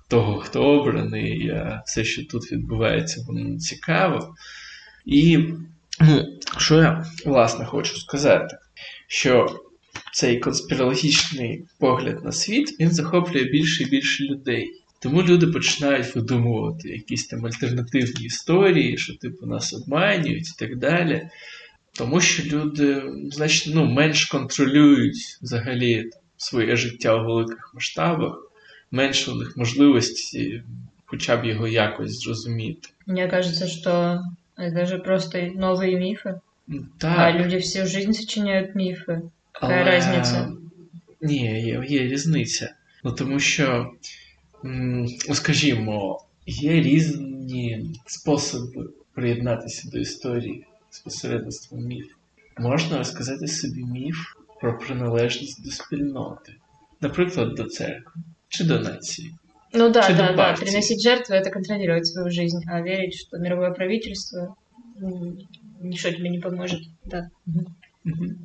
[0.08, 4.36] того, хто обраний, а все, що тут відбувається, воно цікаво.
[5.06, 5.38] І
[6.02, 6.26] ну,
[6.58, 8.58] що я власне хочу сказати,
[9.08, 9.65] що
[10.16, 14.72] цей конспірологічний погляд на світ він захоплює більше і більше людей.
[15.00, 21.30] Тому люди починають видумувати якісь там альтернативні історії, що типу нас обманюють і так далі.
[21.92, 28.52] Тому що люди значно ну, менш контролюють взагалі там, своє життя у великих масштабах,
[28.92, 30.64] менше у них можливості
[31.06, 32.90] хоча б його якось зрозуміти.
[33.06, 34.20] Мені кажется, що
[34.58, 36.40] це просто нові міфи.
[36.98, 37.18] Так.
[37.18, 39.22] А люди всю жизнь сочиняють міфи.
[39.62, 39.98] Але...
[39.98, 40.52] різниця?
[41.22, 42.76] Ні, є, різниця.
[43.04, 43.92] Ну тому що,
[44.64, 52.06] ну, скажімо, є різні способи приєднатися до історії з посередництвом міф.
[52.58, 54.18] Можна розказати собі міф
[54.62, 56.54] про приналежність до спільноти,
[57.02, 59.34] наприклад, до церкви чи до нації.
[59.74, 60.54] Ну да, Чи до да, да.
[60.54, 64.56] Приносить жертвы это контролировать свою жизнь, а верить, что мировое правительство
[65.82, 66.82] ничего тебе не поможет.
[67.04, 67.30] Да.
[68.06, 68.38] Мгм.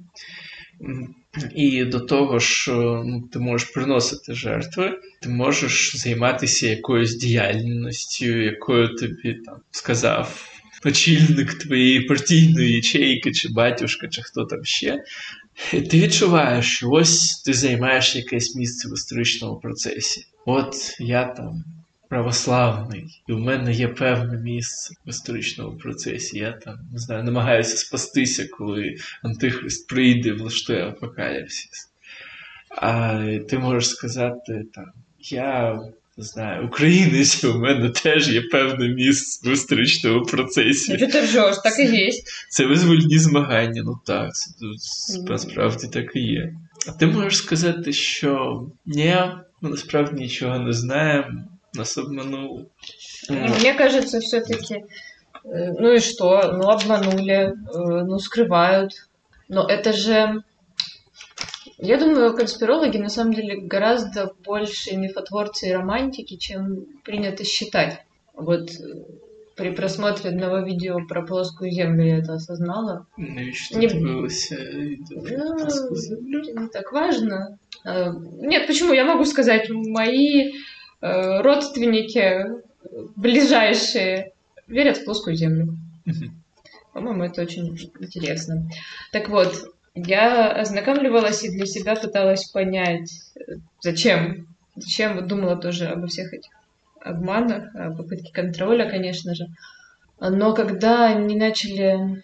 [1.55, 8.27] І до того ж, е, ну, ти можеш приносити жертви, ти можеш займатися якоюсь діяльністю,
[8.27, 10.47] якою тобі там сказав
[10.85, 15.05] очільник твоєї партійної ячейки, чи батюшка, чи хто там ще.
[15.73, 20.27] І ти відчуваєш, що ось ти займаєш якесь місце в історичному процесі.
[20.47, 21.65] От я там
[22.11, 26.39] православний, і в мене є певне місце в історичному процесі.
[26.39, 31.91] Я там не знаю, намагаюся спастися, коли Антихрист прийде і влаштує апокаліпсис.
[32.77, 33.19] А
[33.49, 34.87] ти можеш сказати там,
[35.21, 35.81] я
[36.17, 40.97] не знаю, українець, у мене теж є певне місце в історичному процесі.
[41.01, 42.29] Ну, ты ржешь, так и есть.
[42.49, 46.55] Це визвольні змагання, ну так, це насправді так і є.
[46.89, 49.17] А ти можеш сказати, що ні,
[49.61, 52.67] ми насправді нічого не знаємо, нас обманули.
[53.29, 54.85] Ну, Мне кажется, все-таки,
[55.45, 57.53] ну и что, ну обманули, э,
[58.05, 58.93] ну скрывают.
[59.49, 60.43] Но это же,
[61.79, 68.01] я думаю, конспирологи на самом деле гораздо больше мифотворцы и романтики, чем принято считать.
[68.35, 69.05] Вот э,
[69.57, 73.07] при просмотре одного видео про плоскую землю я это осознала.
[73.19, 75.37] Навіщо Не- ти дивилася відео про
[75.91, 76.43] Ну, землю?
[76.55, 77.59] не так важно.
[77.87, 78.13] Э,
[78.43, 78.95] Нет, почему?
[78.95, 80.53] Я могу сказать, мои э,
[81.01, 82.61] родственники э,
[83.17, 84.33] ближайшие
[84.67, 85.77] верят в плоскую землю.
[86.93, 87.69] По-моему, это очень
[88.01, 88.69] интересно.
[89.13, 89.55] Так вот,
[89.95, 94.47] я ознакомливалась и для себя пыталась понять, э, зачем.
[94.77, 96.51] Зачем вот думала тоже обо всех этих
[97.01, 99.47] обманах, о попытке контроля, конечно же.
[100.21, 102.23] Но когда они начали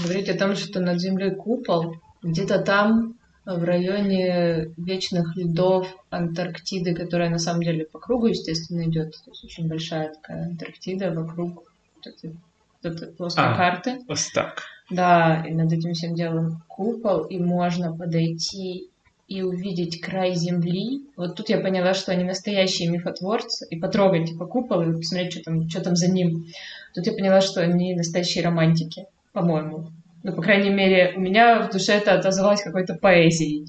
[0.00, 3.17] говорить о том, что над землей купол, где-то там,
[3.56, 9.44] в районе вечных льдов Антарктиды, которая на самом деле по кругу, естественно, идет, то есть
[9.44, 11.64] очень большая такая Антарктида вокруг
[11.96, 12.36] вот этой
[12.80, 13.56] Тут плоские А.
[13.56, 13.98] карты.
[14.06, 14.62] Ось так.
[14.90, 18.88] Да, и над этим всем делом купол, и можно подойти
[19.26, 21.02] и увидеть край земли.
[21.16, 25.42] Вот тут я поняла, что они настоящие мифотворцы, и потрогать типа купол и посмотреть, что
[25.42, 26.46] там, что там за ним.
[26.94, 29.88] Тут я поняла, что они настоящие романтики, по-моему.
[30.23, 33.65] Ну, по крайней мере, у меня в душе это отозвалось какой-то поэзией.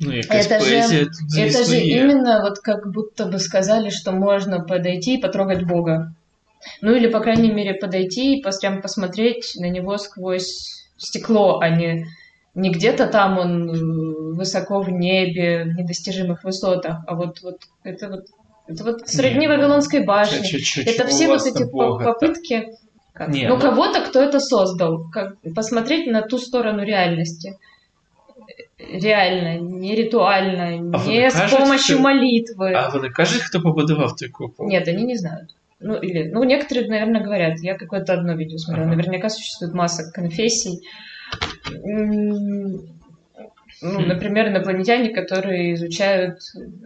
[0.00, 2.00] Ну, якась Это же- поезія тут, это звісно, же є.
[2.04, 6.12] именно вот как будто бы сказали, что можно подойти и потрогать Бога.
[6.82, 11.68] Ну или, по крайней мере, подойти и пос- прям посмотреть на него сквозь стекло, а
[11.68, 12.06] не,
[12.54, 18.08] не где-то там он э, высоко в небе, в недостижимых высотах, а вот, вот это
[18.08, 18.24] вот
[18.66, 20.46] это вот сродни Не, ну, Вавилонской башни.
[20.46, 22.32] Чё- чё- Это чё все у вот вас эти до по- Бога так?
[23.19, 27.57] как- Не, ну, ну- кого-то, кто это создал, как, посмотреть на ту сторону реальности.
[28.77, 32.71] Реально, не ритуально, А не с кажете, помощью что- молитвы.
[32.73, 34.67] А вони кажуть, хто побудував той купол?
[34.67, 35.49] Нет, они не знают.
[35.81, 37.59] Ну, или, ну, некоторые, наверное, говорят.
[37.61, 38.87] Я какое-то одно видео смотрела.
[38.87, 38.95] Ага.
[38.95, 40.79] Наверняка существует масса конфессий.
[43.82, 44.08] М, Ну, Хм.
[44.08, 46.38] например, инопланетяне, которые изучают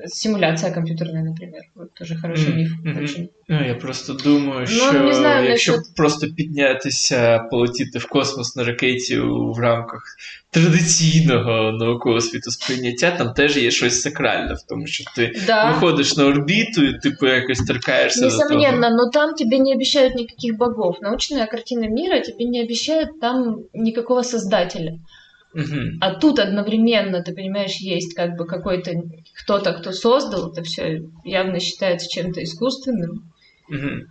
[0.06, 1.62] симуляция компьютерная, например.
[1.74, 2.70] Вот тоже хороший Мгм, миф.
[2.84, 3.04] мгм.
[3.04, 3.28] Очень.
[3.48, 8.56] Ну, я просто думаю, Ну, що не знаю, якщо насчет- просто піднятися, полетіти в космос
[8.56, 10.02] на ракеті в рамках
[10.50, 16.24] традиційного наукового світосприйняття, там теж є щось сакральне в тому, що ти Да, виходиш на
[16.26, 18.42] орбіту і типу якось торкаєшся до того.
[18.42, 20.96] несомненно, но там тебе не обещают никаких богов.
[21.02, 24.92] Научная картина мира тебе не обещает там никакого создателя.
[25.54, 25.98] Мгм.
[26.00, 28.90] А тут одновременно, ты понимаешь, есть как бы какой-то
[29.42, 33.32] кто-то, кто создал это все, явно считается чем-то искусственным.
[33.68, 34.02] Мгм.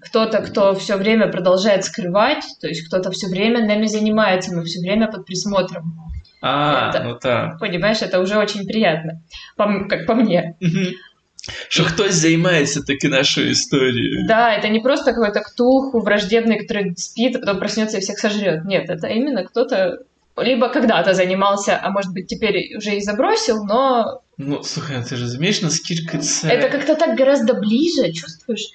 [0.00, 4.80] Кто-то, кто все время продолжает скрывать, то есть кто-то все время нами занимается, мы все
[4.80, 5.94] время под присмотром.
[6.40, 7.58] А, Это- ну так.
[7.58, 9.20] Понимаешь, это уже очень приятно,
[9.56, 10.54] по м- как по мне.
[10.60, 10.86] Мгм.
[11.68, 14.26] Що хтось займається таки нашою історією.
[14.28, 18.64] Да, это не просто какой-то ктулху враждебный, который спит, а потом проснется и всех сожрет.
[18.64, 19.98] Нет, это именно кто-то
[20.43, 25.15] либо когда-то занимался, а может быть теперь уже и забросил, но Ну, слухай, а ти
[25.15, 26.47] розумієш, наскільки це.
[26.47, 28.67] это как-то так гораздо ближе, чувствуешь?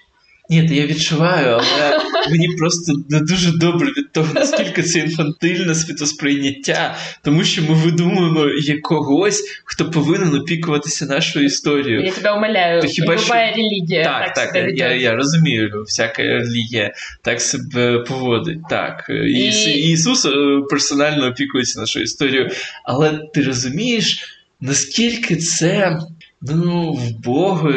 [0.51, 1.99] Ні, я відчуваю, але
[2.31, 8.47] мені просто не дуже добре від того, наскільки це інфантильне світосприйняття, тому що ми видумуємо
[8.65, 12.05] якогось, хто повинен опікуватися нашою історією.
[12.05, 16.23] Я тебя умоляю, То хіба любая религия Так, так, так, я, я, я розумію, всяка
[16.23, 16.93] релігія
[17.23, 18.59] так себе поводить.
[18.71, 20.31] Так, І- Ісус е,
[20.71, 22.51] персонально опікується нашою історією,
[22.85, 25.99] але ти розумієш, наскільки це
[26.43, 27.73] ну, вбого,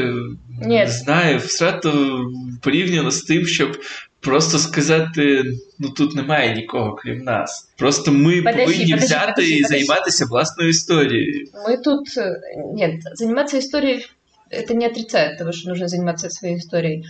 [0.62, 0.78] Ні.
[0.78, 2.20] не знаю, всрато
[2.63, 3.79] порівняно з тим, щоб.
[4.21, 5.43] Просто сказати,
[5.79, 7.73] ну тут немає нікого крім нас.
[7.79, 9.85] Просто ми Подожди, повинні подожди, взяти подожди, і подожди.
[9.85, 11.47] займатися власною історією.
[11.69, 12.17] Мы тут...
[12.17, 12.35] э,
[12.75, 14.07] Нет, заниматься историей,
[14.51, 17.05] это не отрицает того, что нужно заниматься своей историей.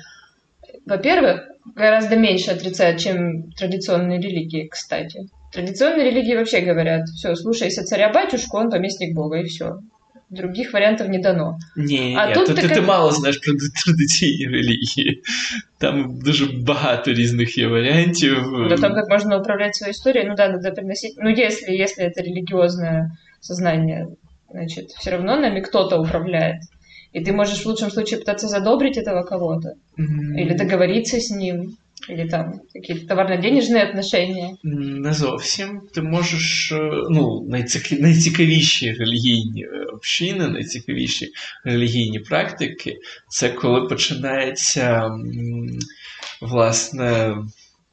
[0.86, 1.40] Во-первых,
[1.76, 5.20] гораздо меньше отрицает, чем традиционные религии, кстати.
[5.54, 9.80] Традиционные религии вообще говорят, все, слушайся царя-батюшку, он поместник Бога, и все.
[10.30, 11.58] Других вариантов не дано.
[11.76, 13.52] Ні, А ні, тут то ти ти, ти як- мало знаєш про
[13.84, 15.22] традиційні релігії.
[15.78, 18.34] Там дуже багато різних є варіантів.
[18.68, 21.14] До того, как можно управлять своей историей, ну да, надо приносить...
[21.18, 23.10] Ну, если, если это религиозное
[23.40, 24.06] сознание,
[24.50, 26.60] значит, все равно нами кто-то управляет.
[27.16, 29.68] И ты можешь в лучшем случае пытаться задобрить этого кого-то.
[29.98, 31.76] М, Или договориться с ним,
[32.09, 34.57] Или там какие-то товарно-денежные отношения.
[34.63, 35.81] Не зовсім.
[35.93, 37.91] Ти можеш, е, ну, найцік...
[37.91, 41.31] найцікавіші релігійні е, общини, найцікавіші
[41.63, 42.97] релігійні практики,
[43.29, 45.11] це коли починається,
[46.41, 47.37] власне,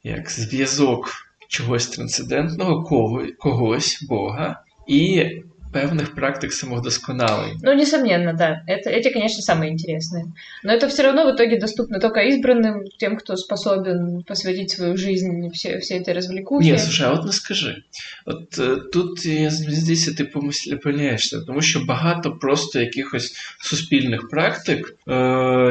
[0.04, 1.12] як зв'язок
[1.48, 2.82] чогось трансцендентного,
[3.38, 5.26] когось, Бога, і
[5.73, 7.59] певних практик самовдосконалення.
[7.63, 8.63] Ну, несомненно, да.
[8.67, 10.23] Это, эти, конечно, самые интересные.
[10.63, 15.49] Но это все равно в итоге доступно только избранным, тем, кто способен посвятить свою жизнь
[15.53, 16.71] все, всей этой развлекухе.
[16.71, 17.83] Ні, слушай, а от не скажи.
[18.25, 24.29] От е, тут я мені здається, ти помисля помиляєшся, тому що багато просто якихось суспільних
[24.29, 25.13] практик, е,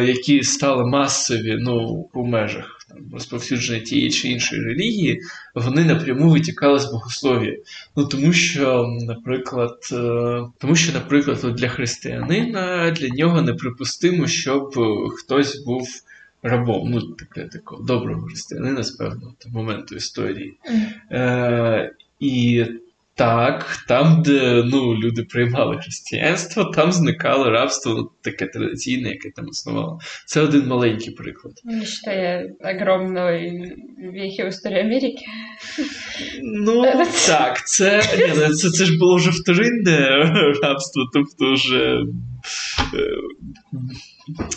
[0.04, 2.81] які стали масові ну, у межах там,
[3.13, 5.21] розповсюдження тієї чи іншої релігії,
[5.55, 7.57] вони напряму витікали з богослов'я.
[7.95, 14.75] Ну тому що, наприклад, е, тому що, наприклад, для християнина для нього неприпустимо, щоб
[15.15, 15.87] хтось був.
[16.45, 20.57] Рабом, ну таке такого доброго християнина з певного моменту історії.
[21.11, 22.65] Е, і
[23.15, 29.47] так, там, де ну, люди приймали християнство, там зникало рабство ну, таке традиційне, яке там
[29.47, 29.99] існувало.
[30.25, 31.53] Це один маленький приклад.
[31.63, 35.25] Не считая огромной вехи в истории Америки.
[36.43, 36.83] Ну
[37.27, 40.09] так, це, ні, ну, це, це ж було вже вторинне
[40.63, 41.97] рабство, тобто вже
[42.93, 43.09] е,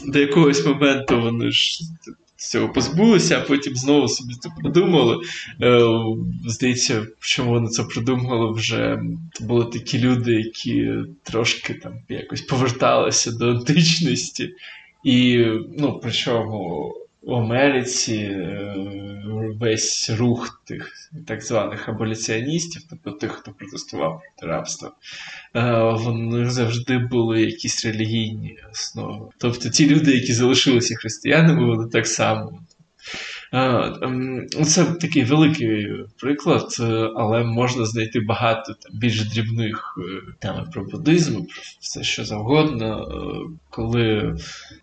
[0.06, 1.80] до якогось моменту вони ж
[2.36, 5.16] цього позбулися, а потім знову собі це придумали.
[5.62, 5.88] Е,
[6.46, 9.02] Здається, чому вони це придумали вже
[9.40, 10.90] були такі люди, які
[11.22, 14.50] трошки там якось поверталися до античності.
[15.04, 15.46] І,
[15.78, 16.92] ну, причому
[17.26, 18.74] в Америці е,
[19.60, 24.92] весь рух тих так званих аболіціоністів, тобто тих, хто протестував проти рабства,
[25.54, 29.28] в вони завжди були якісь релігійні основи.
[29.38, 32.58] Тобто ті люди, які залишилися християнами, вони так само.
[33.52, 35.88] Ем, це такий великий
[36.20, 39.98] приклад, е, але можна знайти багато там, більш дрібних
[40.38, 41.44] тем про буддизм, про
[41.80, 43.08] все що завгодно,
[43.70, 44.36] коли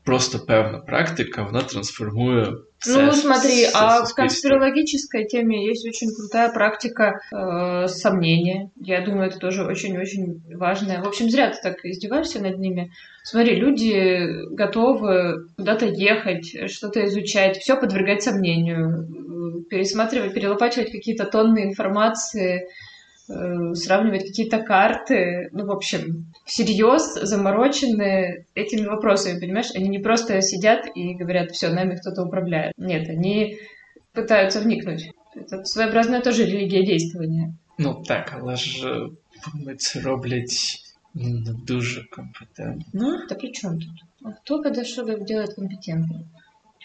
[0.03, 2.53] просто певна практика вона трансформує
[2.86, 8.71] ну, смотри, а в конспирологической теме есть очень крутая практика э, сомнения.
[8.75, 11.01] Я думаю, это тоже очень-очень важное.
[11.01, 12.91] В общем, зря ты так издеваешься над ними.
[13.23, 22.63] Смотри, люди готовы куда-то ехать, что-то изучать, все подвергать сомнению, пересматривать, перелопачивать какие-то тонны информации,
[22.63, 22.92] Э,
[23.26, 29.71] сравнивать какие-то карты, ну, в общем, всерьез заморочены этими вопросами, понимаешь?
[29.76, 32.74] Они не просто сидят и говорят, все, нами кто-то управляет.
[32.78, 33.57] Нет, они
[34.13, 35.11] пытаются вникнуть.
[35.36, 37.53] Это своеобразная тоже религия действования.
[37.78, 38.88] Ну так, але ж
[39.78, 40.80] це роблять
[41.13, 43.26] не дуже компетентно.
[43.30, 44.03] Да при чем тут?
[44.24, 46.24] А кто когда что делает компетентно?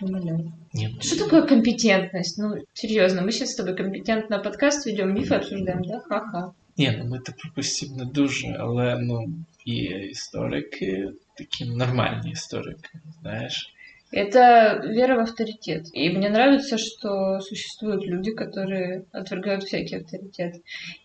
[0.01, 0.51] Умоляю.
[0.73, 1.03] Нет.
[1.03, 2.37] Что такое компетентность?
[2.37, 5.99] Ну, серьезно, мы сейчас с тобой компетентно подкаст ведем, мифы обсуждаем, да?
[5.99, 6.51] Ха-ха.
[6.77, 9.33] Ні, ну ми то припустимо не дуже, але ну,
[9.65, 12.89] є історики, такі нормальні історики,
[13.21, 13.73] знаєш.
[14.10, 15.86] Это вера в авторитет.
[15.92, 20.56] И мне нравится, что существуют люди, которые отвергают всякий авторитет.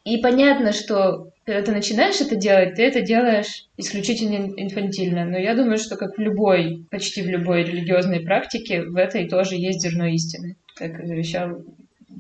[0.06, 5.26] И понятно, что когда ты начинаешь это делать, ты это делаешь исключительно инфантильно.
[5.26, 9.56] Но я думаю, что как в любой, почти в любой религиозной практике, в этой тоже
[9.56, 11.62] есть зерно истины, как завещал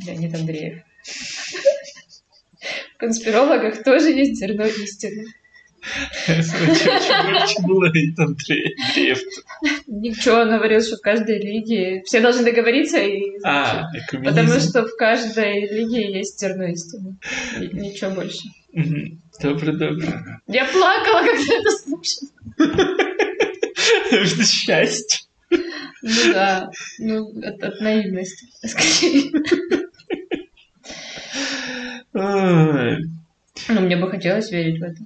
[0.05, 0.83] Леонид Андреев.
[2.95, 5.27] В конспирологах тоже есть зерно истины.
[9.87, 14.95] Ничего, он говорил, что в каждой религии все должны договориться и а, Потому что в
[14.97, 17.17] каждой религии есть зерно истины.
[17.59, 18.47] Ничего больше.
[19.41, 20.07] Добре, добре.
[20.47, 22.29] Я плакала, когда это слушала.
[24.11, 25.19] Это счастье.
[26.01, 26.69] Ну да,
[26.99, 29.31] ну от, от наивности, скорее.
[33.69, 35.01] Ну, мне бы хотелось верить в это.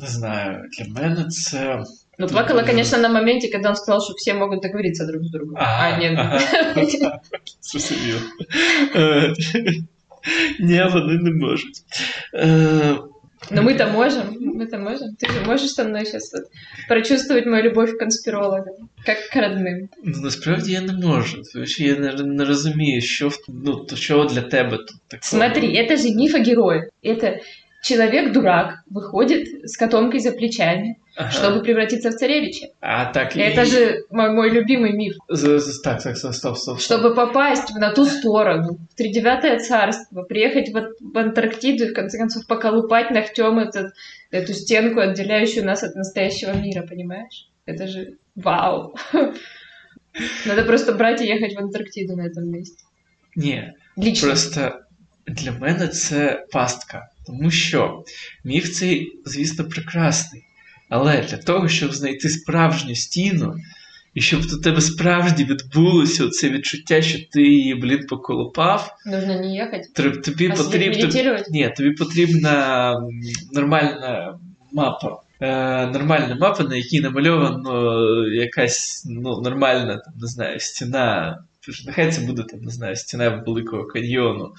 [0.00, 1.82] Не знаю, для мене це.
[2.18, 5.56] Ну, плакала, конечно, на моменте, когда он сказал, что все могут договориться друг с другом.
[5.56, 6.18] Ага, а, нет.
[6.18, 7.20] Ага.
[7.60, 8.20] Зрозуміло.
[10.60, 11.82] Ні, вони не можуть.
[13.50, 15.16] Но мы-то можем, мы-то можем.
[15.16, 16.44] Ты же можешь со мной сейчас вот
[16.88, 19.88] прочувствовать мою любовь к конспирологам, как к родным.
[20.04, 21.42] Ну, насправді я не можу.
[21.52, 25.22] Тому що я не, не розумію, що, ну, то, що для тебе тут такого.
[25.22, 26.88] Смотри, это же миф о герое.
[27.02, 27.40] Это
[27.81, 31.31] человек-дурак выходит с котомкой за плечами, ага.
[31.31, 32.67] чтобы превратиться в царевича.
[32.81, 33.65] А, так, Это и...
[33.65, 35.15] же мой, мой любимый миф.
[35.83, 36.79] Так, так, стоп, стоп, стоп.
[36.79, 42.17] Чтобы попасть на ту сторону, в тридевятое царство, приехать в, в Антарктиду и, в конце
[42.17, 43.93] концов, поколупать ногтем этот,
[44.31, 47.49] эту стенку, отделяющую нас от настоящего мира, понимаешь?
[47.65, 48.95] Это же вау!
[50.45, 52.83] Надо просто брать и ехать в Антарктиду на этом месте.
[53.35, 54.27] Не, Лично.
[54.27, 54.81] просто
[55.27, 57.09] для мене це пастка.
[57.27, 58.03] Тому що
[58.43, 60.43] міф цей, звісно, прекрасний.
[60.89, 63.55] Але для того, щоб знайти справжню стіну,
[64.13, 68.95] і щоб у тебе справді відбулося це відчуття, що ти її, блін, поколупав.
[69.05, 69.89] Нужно не їхати.
[69.95, 71.37] Тобі потрібно.
[71.49, 72.93] Ні, тобі потрібна
[73.53, 74.39] нормальна
[74.71, 75.21] мапа.
[75.41, 81.39] Е, Нормальна мапа, на якій намальовано якась ну, нормальна, там, не знаю, стіна.
[81.85, 84.53] Нехай це буде там, не знаю, стіна Великого каньйону.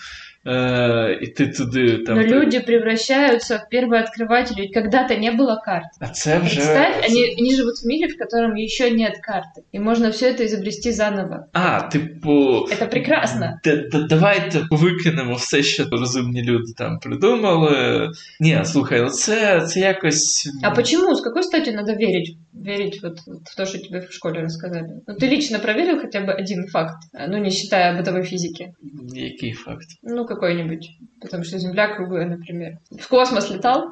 [0.49, 2.17] Э, и ты туди там.
[2.17, 5.89] Но люди превращаются в первооткрывателей, когда-то не было карт.
[6.01, 6.57] А це вже...
[6.57, 9.63] Представь, они, они живут в мире, в котором еще нет карты.
[9.73, 11.47] И можно все это изобрести заново.
[11.53, 12.69] А, типу.
[12.71, 13.61] Это прекрасно.
[13.65, 18.11] Д -д Давайте викинемо все, що розумні люди там придумали.
[18.41, 20.51] Ні, слухай, ну це, це якось.
[20.63, 21.15] А почему?
[21.15, 22.37] С какой стати надо верить?
[22.53, 25.03] Верить вот, в то, что тебе в школе рассказали?
[25.07, 26.97] Ну, ты лично проверил хотя бы один факт,
[27.29, 28.73] ну, не считая бытовой физики?
[29.15, 29.87] Який факт?
[30.03, 30.91] Ну, какой-нибудь.
[31.21, 32.79] Потому что Земля круглая, например.
[32.91, 33.91] В космос летал?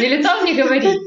[0.00, 0.98] Не летал, не говори.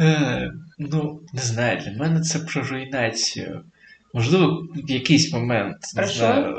[0.00, 3.64] Е, ну, не знаю, для мене це про руйнацію.
[4.14, 6.56] Можливо, в якийсь момент не знаю,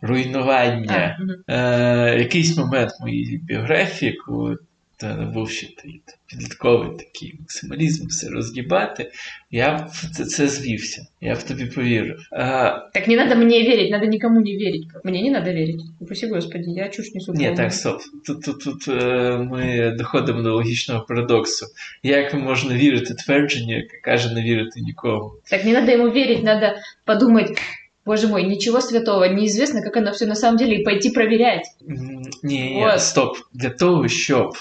[0.00, 1.16] руйнування.
[1.18, 1.32] А, угу.
[1.48, 4.56] е, Якийсь момент моєї біографії, коли
[5.03, 9.11] то не був ще той підлітковий такий максималізм, все розгибати,
[9.51, 11.05] я б це, це звівся.
[11.21, 12.19] Я б тобі повірив.
[12.31, 14.87] А, Так не надо мне верить, надо никому не верить.
[15.03, 15.81] Мне не надо верить.
[15.99, 17.31] Упаси господи, я чушь несу.
[17.31, 17.55] ні, полную.
[17.57, 18.01] так, стоп.
[18.25, 21.65] Тут, тут, тут е, ми доходимо до логічного парадоксу.
[22.03, 25.31] Як можна вірити твердженню, яке каже не вірити нікому?
[25.49, 26.67] Так не надо ему верить, надо
[27.05, 27.57] подумать,
[28.05, 31.65] боже мой, ничего святого, неизвестно, как оно все на самом деле, и пойти проверять.
[31.89, 33.01] М, Ні, ні, От.
[33.01, 33.37] стоп.
[33.53, 34.53] Для того, щоб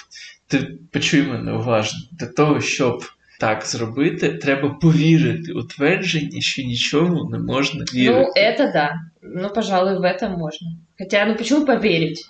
[0.54, 3.04] ти почуй мене уважно, для того, щоб
[3.39, 8.32] так зробити, треба повірити у твердження, що нічому не можна вірити.
[8.38, 9.01] Ну, це да.
[9.22, 10.68] Ну, пожалуй, в это можно.
[11.01, 12.24] Хотя, ну почему поверить?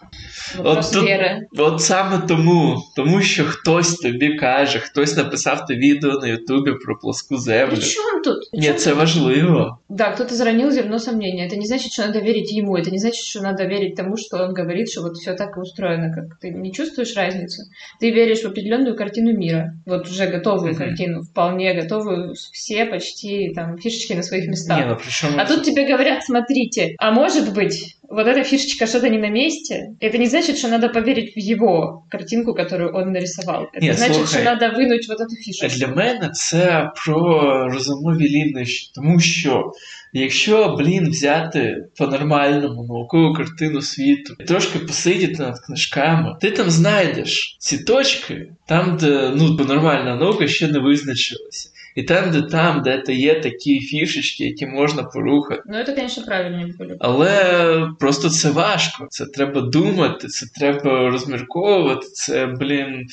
[0.57, 1.41] Вопрос тут- веры.
[1.59, 6.99] От саме тому, тому що хтось тобі каже, хтось написав те відео на Ютубі про
[6.99, 7.77] плоску землю.
[7.77, 8.37] При чем тут?
[8.53, 8.99] При Ні, чём це тут?
[8.99, 9.79] важливо.
[9.89, 11.47] Да, кто-то заронил зерно сомнения.
[11.49, 12.77] Это не значит, что надо верить ему.
[12.77, 15.61] Это не значит, что надо верить тому, что он говорит, что вот все так и
[15.61, 16.13] устроено.
[16.15, 17.63] Как ты не чувствуешь разницу?
[18.03, 19.73] Ты веришь в определенную картину мира.
[19.87, 20.79] Вот уже готовую Мгм.
[20.79, 22.35] картину, вполне готовую.
[22.53, 24.79] Все почти там фишечки на своих местах.
[24.79, 29.09] Ні, ну причому А тут тебе говорят, смотрите, а может быть, вот эта фишечка что-то
[29.09, 29.95] не на месте.
[30.01, 33.69] Это не значит, что надо поверить в его картинку, которую он нарисовал.
[33.73, 34.31] Это Нет, значит, слушай.
[34.31, 35.79] что надо вынуть вот эту А фишечку.
[35.79, 38.91] для мене це про розумові лінощі.
[38.95, 39.73] Тому що
[40.13, 47.57] якщо, блін, взяти по-нормальному наукову картину світу, і трошки посидіти над книжками, ти там знайдеш
[47.59, 51.71] ці точки, там, де ну, нормальна наука ще не визначилася.
[51.96, 55.62] І там, де там, де то є такі фішечки, які можна порухати.
[55.66, 56.96] Ну, це, звісно, правильнее было.
[57.00, 59.08] Але просто це важко.
[59.10, 63.06] Це треба думати, це треба розмірковувати, це, блін.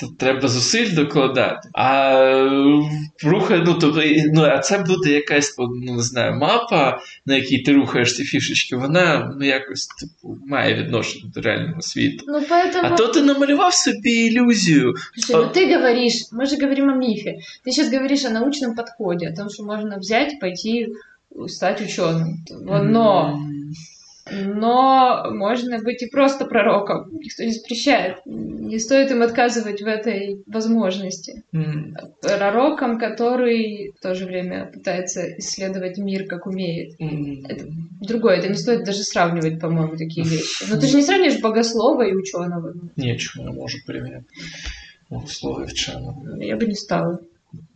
[0.00, 1.68] Тут треба зусиль докладати.
[1.74, 2.22] А
[3.24, 7.58] рухає, ну тобто, і- ну, а це буде якась ну, не знаю, мапа, на якій
[7.58, 12.24] ти рухаєш ці фішечки, вона ну, якось типу, має відношення до реального світу.
[12.28, 12.80] Ну, поэтому...
[12.82, 14.94] А то ти намалював собі ілюзію.
[15.14, 17.34] Слушай, ну ты говоришь, мы же говорим о мифе.
[17.66, 20.88] Ты сейчас говоришь о научном подходе, о том, что можно взять, пойти
[21.48, 22.24] стать ученым.
[22.82, 23.49] Но, М,
[24.31, 27.09] но можно быть и просто пророком.
[27.11, 28.17] Никто не запрещает.
[28.25, 31.43] Не стоит им отказывать в этой возможности.
[31.53, 36.95] м, Пророком, который в то же время пытается исследовать мир, как умеет.
[36.99, 37.45] м.
[37.47, 37.65] Это
[38.01, 40.65] Другое, это не стоит даже сравнивать, по-моему, такие вещи.
[40.69, 42.73] Но ты же не сравнишь богослова и ученого.
[43.17, 44.23] Чому я можу порівняти.
[45.11, 45.67] Ну, слово.
[46.39, 47.19] Я бы не стала.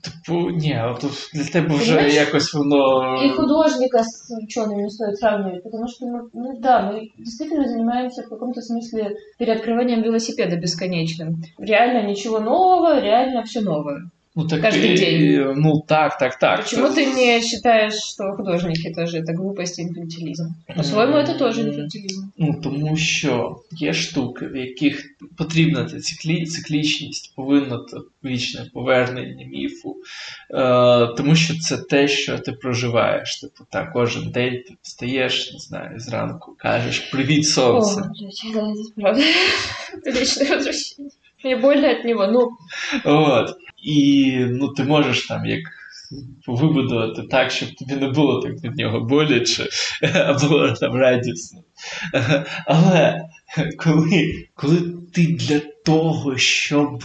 [0.02, 2.14] Типу, ні, а то для тебе вже Понимаешь?
[2.14, 3.24] якось воно.
[3.24, 8.22] И художника с учеными не стоит сравнивать, потому что, мы, ну да, мы действительно занимаемся
[8.22, 11.42] в каком-то смысле переоткрыванием велосипеда бесконечным.
[11.58, 14.10] Реально ничего нового, реально все новое.
[14.36, 15.54] Ну, так, Кожний і- день.
[15.56, 16.62] Ну так, так, так.
[16.62, 20.44] Почему Це- ты не считаешь, что художники тоже это глупость и инфантилизм?
[20.76, 22.22] По-своему, это тоже инфантилизм.
[22.38, 25.04] Ну, тому що є штуки, в яких
[25.38, 26.46] потрібна ця циклі...
[26.46, 29.96] циклічність, повинно та вічне повернення міфу.
[30.50, 33.40] Е, тому що це те, що ти проживаєш.
[33.40, 38.00] Типу, так, кожен день ти встаєш, не знаю, зранку, кажеш Привіт, сонце.
[38.00, 39.22] О, блядь, да, это правда.
[39.94, 41.10] Это вечное возвращение.
[41.44, 42.50] Мне больно от него, ну,
[43.04, 43.56] От.
[43.85, 45.61] І ну, ти можеш там як
[46.47, 49.67] вибудувати так, щоб тобі не було так від нього боляче
[50.15, 51.61] або там радісно.
[52.65, 53.21] Але
[53.77, 54.81] коли, коли
[55.13, 56.99] ти для того, щоб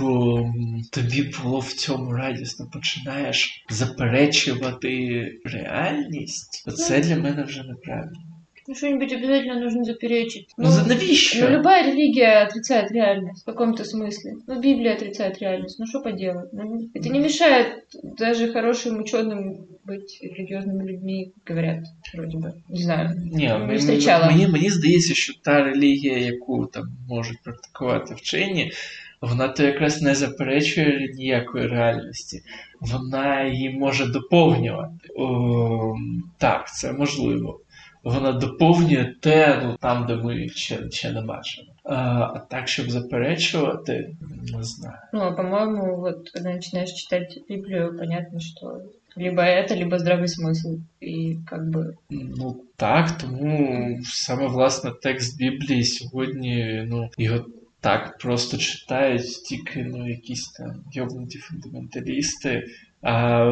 [0.92, 8.29] тобі було в цьому радісно, починаєш заперечувати реальність, то це для мене вже неправильно.
[8.69, 10.53] ну, что-нибудь обязательно нужно заперечить.
[10.57, 11.49] Ну, за навіщо?
[11.49, 14.31] Ну, любая религия отрицает реальность в каком-то смысле.
[14.47, 15.79] Ну, Библия отрицает реальность.
[15.79, 16.49] Ну, что поделать?
[16.53, 17.67] Ну, это не мешает
[18.03, 22.53] даже хорошим ученым быть религиозными людьми, говорят, вроде бы.
[22.69, 23.09] Не знаю.
[23.33, 24.27] Ні, Не мені, зустрічала.
[24.31, 28.71] мені, мені здається, що та релігія, яку там можуть практикувати вчені,
[29.21, 32.41] вона то якраз не заперечує ніякої реальності.
[32.81, 35.09] Вона її може доповнювати.
[35.15, 35.95] О,
[36.37, 37.59] так, це можливо.
[38.03, 41.67] Вона доповнює те, ну там, де ми ще, ще не бачимо.
[41.83, 41.95] А,
[42.35, 44.15] а так, щоб заперечувати,
[44.53, 44.97] не знаю.
[45.13, 48.81] Ну, а по-моему, вот когда начинаешь читать Библию, понятно, что
[49.15, 50.79] либо это, либо здравый смысл.
[50.99, 51.97] И как бы...
[52.09, 57.45] Ну так, тому саме власне текст Біблії сьогодні, ну його
[57.79, 62.63] так просто читають тільки ну, якісь там йобнуті фундаменталісти.
[63.02, 63.44] А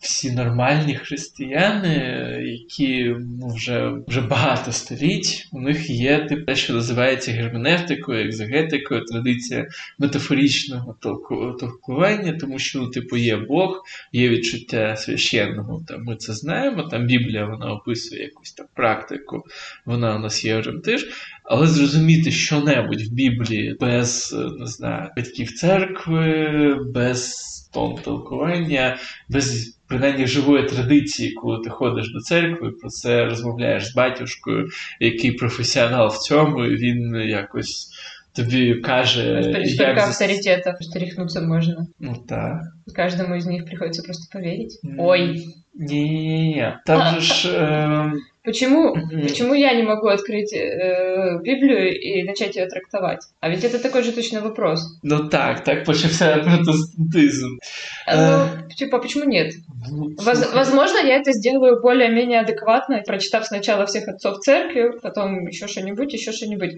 [0.00, 1.94] всі нормальні християни,
[2.42, 9.04] які ну, вже, вже багато століть, у них є тип, те, що називається герменевтикою, екзегетикою,
[9.04, 13.82] традиція метафоричного толку- толкування, тому що, ну, типу, є Бог,
[14.12, 15.84] є відчуття священного.
[15.88, 19.44] Там, ми це знаємо, там Біблія вона описує якусь там практику,
[19.86, 21.00] вона у нас є орієнтир.
[21.44, 28.96] Але зрозуміти що-небудь в Біблії без не знаю, батьків церкви, без тон толкування,
[29.28, 34.68] без принаймні живої традиції, коли ти ходиш до церкви, про це розмовляєш з батюшкою,
[35.00, 37.88] який професіонал в цьому, і він якось.
[38.34, 39.98] Тобі каже, як...
[39.98, 41.86] авторитетов, что рехнуться можно.
[42.00, 42.60] Ну так.
[42.95, 44.79] Каждому из них приходится просто поверить.
[44.85, 44.95] М.
[44.99, 45.45] Ой,
[45.79, 46.73] Ні-ні-ні.
[46.85, 47.49] Там же ж.
[47.51, 48.11] Е...
[48.43, 49.21] почему, Мгм.
[49.21, 53.19] почему я не могу открыть э, Библию и начать ее трактовать?
[53.41, 54.79] А ведь это такой же точно вопрос.
[55.03, 57.59] Ну так, так почався протестантизм.
[58.07, 59.53] А, Ну, типа, почему нет?
[59.91, 65.47] Ну, Воз- слухай, возможно, я это сделаю более-менее адекватно, прочитав сначала всех отцов церкви, потом
[65.47, 66.71] еще что-нибудь, еще что-нибудь.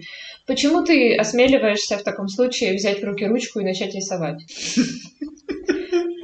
[0.46, 4.40] Почему ты осмеливаешься в таком случае взять в руки ручку и начать рисовать?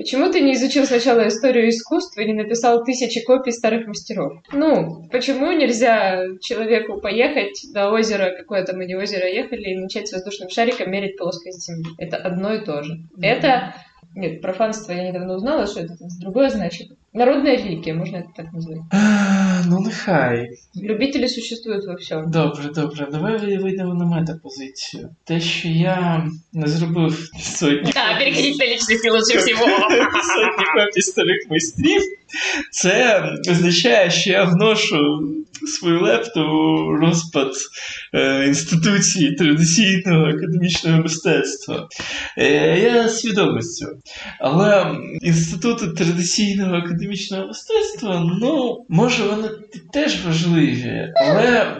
[0.01, 4.41] Почему ты не изучил сначала историю искусства и не написал тысячи копий старых мастеров?
[4.51, 10.13] Ну, почему нельзя человеку поехать до озера, какое-то мы не озеро ехали, и начать с
[10.13, 11.91] воздушным шариком мерить плоскость Земли?
[11.99, 12.95] Это одно и то же.
[13.21, 13.75] Это
[14.14, 16.88] нет, профанство я недавно узнала, что это другое значит.
[17.12, 18.78] Народная религия, можно это так назвать.
[18.92, 20.48] А, Ну, нехай.
[20.74, 22.30] Любители существуют во всем.
[22.30, 23.06] Добре, добре.
[23.12, 25.08] Давай ви- вийдемо на метапозицію.
[25.24, 29.66] Те, що я не зробив сотні Да, переходить на личный стиль лучше всего.
[29.66, 32.02] сотні копій старих майстрів,
[32.70, 34.96] це означає, що я вношу
[35.65, 37.51] свою лепту у розпад
[38.13, 41.87] е, інституції традиційного академічного мистецтва.
[42.37, 43.91] Е, я свідомий з цього.
[44.39, 49.49] Але інститути традиційного академічного мистецтва, ну, може, вони
[49.93, 51.77] теж важливі, але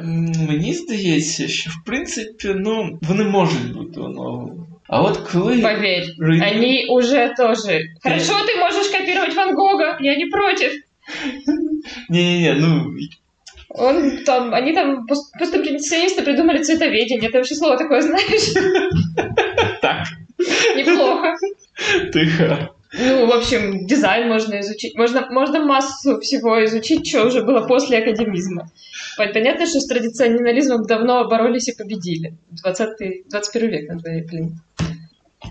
[0.49, 4.59] мені здається, що в принципі ну, вони можуть бути оновлені.
[4.87, 7.79] А от коли Поверь, руйнують- они уже тоже.
[8.03, 10.71] Хорошо, ты можешь копировать Ван Гога, я не против.
[12.09, 12.85] Ні-ні-ні, ну
[13.70, 17.30] Он там, они там, пост- постимпрессионисты придумали цветоведение.
[17.30, 18.52] Ты вообще слово такое знаешь?
[19.80, 20.06] так,
[20.76, 21.34] Неплохо.
[22.12, 22.70] тихо.
[22.98, 24.96] Ну, в общем, дизайн можно изучить.
[24.96, 28.70] Можно, можно массу всего изучить, что уже было после академизма.
[29.18, 32.34] Пон- Понятно, что с традиционализмом давно боролись и победили.
[32.50, 34.60] 20 21 век на дворе, блин.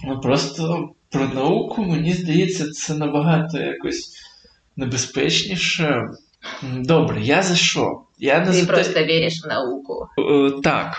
[0.04, 4.14] Ну просто про науку, мені здається, це набагато якось
[4.76, 6.02] небезпечніше.
[6.63, 8.03] Добре, я за що?
[8.19, 10.07] Я не за те- віриш в науку.
[10.19, 10.97] Е, Так,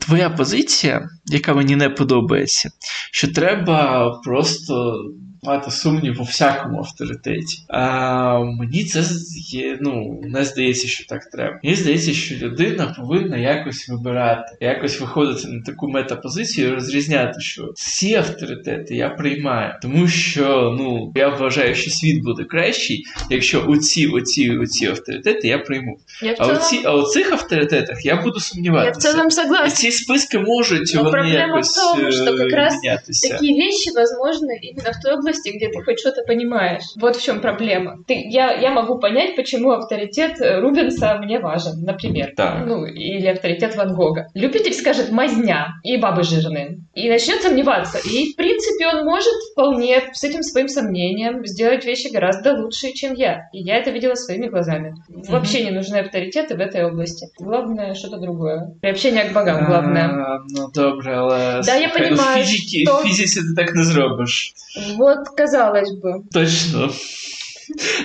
[0.00, 2.70] твоя позиція, яка мені не подобається,
[3.12, 5.04] що треба просто
[5.46, 7.58] мати сумнів у всякому авторитеті.
[7.68, 9.04] А мені це
[9.50, 11.60] є, ну, не здається, що так треба.
[11.64, 17.72] Мені здається, що людина повинна якось вибирати, якось виходити на таку метапозицію і розрізняти, що
[17.74, 24.06] всі авторитети я приймаю, тому що ну я вважаю, що світ буде кращий, якщо оці,
[24.06, 25.98] оці, оці авторитети я прийму.
[26.22, 29.66] Я А целом, оці, а у цих авторитетах я буду я в сумніватися.
[29.66, 33.28] І ці списки можуть Но вони проблема в якось том, что е, как раз мінятися.
[33.28, 36.83] Такие вещи возможны именно в той области, где ты хоть что-то понимаешь.
[36.99, 37.97] Вот в чем проблема.
[38.07, 42.33] Ты, я, я могу понять, почему авторитет э, Рубенса мне важен, например.
[42.35, 42.65] Так.
[42.65, 44.27] Ну, или авторитет Ван Гога.
[44.33, 46.77] Любитель скажет «мазня» и «бабы жирные».
[46.93, 47.97] И начнет сомневаться.
[47.99, 53.13] И, в принципе, он может вполне с этим своим сомнением сделать вещи гораздо лучше, чем
[53.13, 53.49] я.
[53.53, 54.93] И я это видела своими глазами.
[55.29, 57.27] Вообще не нужны авторитеты в этой области.
[57.39, 58.73] Главное что-то другое.
[58.81, 60.05] Приобщение к богам главное.
[60.05, 63.75] А, ну добре, але Да, я слухай, понимаю, у фізиці, що- в фізиці ти так
[63.75, 64.53] не зробиш.
[64.97, 66.23] Вот, казалось бы.
[66.33, 66.89] Точно.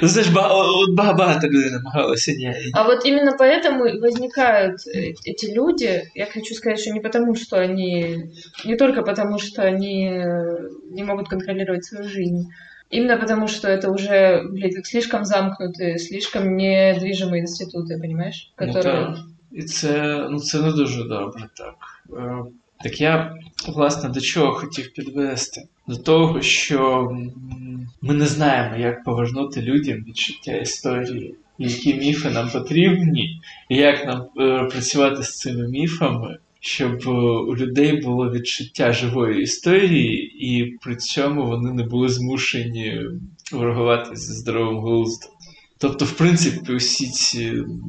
[0.03, 2.55] Знаєш, ба- от ба- багато людей намагалися ні.
[2.73, 6.03] А вот именно поэтому и возникают э, эти люди.
[6.15, 8.17] Я хочу сказать, что не потому, что они...
[8.65, 10.59] Не только потому, что они э,
[10.93, 12.45] не могут контролировать свою жизнь.
[12.91, 18.53] Именно потому, что это уже, блядь, слишком замкнутые, слишком недвижимые институты, понимаешь?
[18.61, 18.83] Ну, Которые...
[18.83, 19.19] так.
[19.53, 21.75] І це, ну, це не дуже добре, так.
[22.84, 23.36] Так я,
[23.68, 25.62] власне, до чого хотів підвести?
[25.88, 27.10] До того, що
[28.02, 34.22] ми не знаємо, як повернути людям відчуття історії, які міфи нам потрібні, і як нам
[34.22, 40.96] е, працювати з цими міфами, щоб е, у людей було відчуття живої історії, і при
[40.96, 43.02] цьому вони не були змушені
[43.52, 45.32] ворогувати зі здоровим глуздом.
[45.81, 47.83] Тобто, в принципі, усі ці м,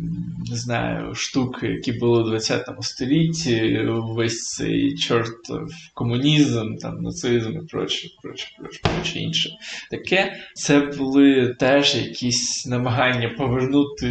[0.49, 7.67] не знаю, штуки, які були у 20 столітті, весь цей чортов комунізм, там, нацизм і
[7.67, 9.49] проче, проче, проче, проче інше.
[9.91, 14.07] Таке, це були теж якісь намагання повернути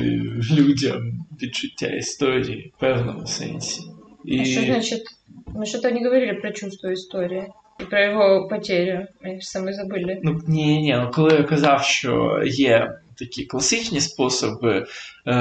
[0.52, 3.80] людям відчуття історії в певному сенсі.
[4.24, 4.40] І...
[4.40, 5.02] А что значит?
[5.46, 7.44] Мы что-то не говорили про чувство истории.
[7.80, 9.06] И про его потерю.
[9.22, 10.20] Мы же самые забыли.
[10.22, 14.85] Ну ні, ні, ну коли я казав, що є такі класичні способи
[15.27, 15.35] е,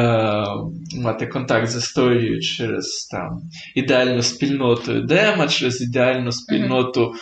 [0.97, 3.43] мати контакт з історією через там
[3.75, 7.15] ідеальну спільноту Едема, через ідеальну спільноту,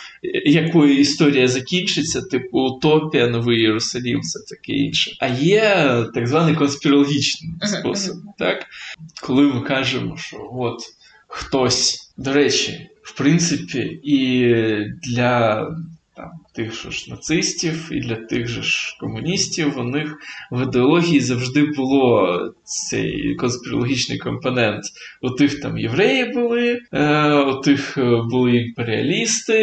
[0.45, 5.11] якою історія закінчиться, типу Утопія, Новий Єрусалім, все таке інше.
[5.19, 8.13] А є так званий конспірологічний спосіб.
[8.37, 8.65] так?
[9.21, 10.79] Коли ми кажемо, що от
[11.27, 14.53] хтось, до речі, в принципі, і
[15.03, 15.67] для
[16.19, 20.17] там, тих же ж нацистів і для тих же ж комуністів, у них
[20.51, 24.83] в ідеології завжди було цей конспірологічний компонент.
[25.21, 29.57] У тих там євреї були, е, у тих е, були імперіалісти,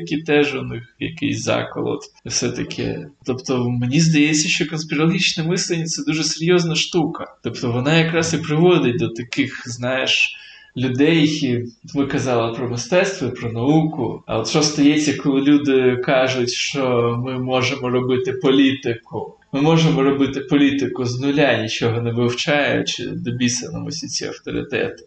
[0.00, 2.00] які теж у них якийсь заколот.
[2.26, 3.06] Все таке.
[3.24, 7.36] Тобто, мені здається, що конспірологічне мислення це дуже серйозна штука.
[7.42, 10.36] Тобто, вона якраз і приводить до таких, знаєш
[10.76, 11.64] людей, які
[11.94, 14.22] ви казали про мистецтво, про науку.
[14.26, 19.36] А от що стається, коли люди кажуть, що ми можемо робити політику?
[19.52, 25.04] Ми можемо робити політику з нуля, нічого не вивчаючи, до біса нам усі ці авторитети.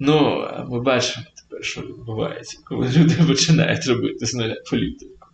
[0.00, 5.26] Ну, ми бачимо тепер, що відбувається, коли люди починають робити з нуля політику.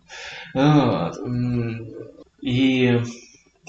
[0.55, 1.17] От.
[2.41, 2.91] І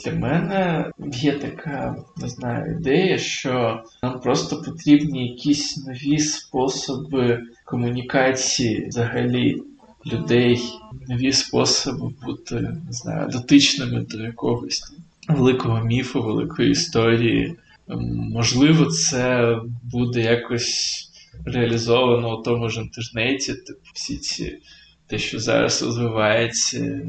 [0.04, 8.86] для мене є така, не знаю, ідея, що нам просто потрібні якісь нові способи комунікації
[8.88, 9.62] взагалі
[10.06, 10.60] людей,
[11.08, 14.92] нові способи бути не знаю, дотичними до якогось
[15.28, 17.54] великого міфу, великої історії.
[18.32, 19.56] Можливо, це
[19.92, 21.02] буде якось
[21.44, 24.58] реалізовано у тому ж інтернеті, типу всі ці
[25.06, 27.00] те, що зараз розвивається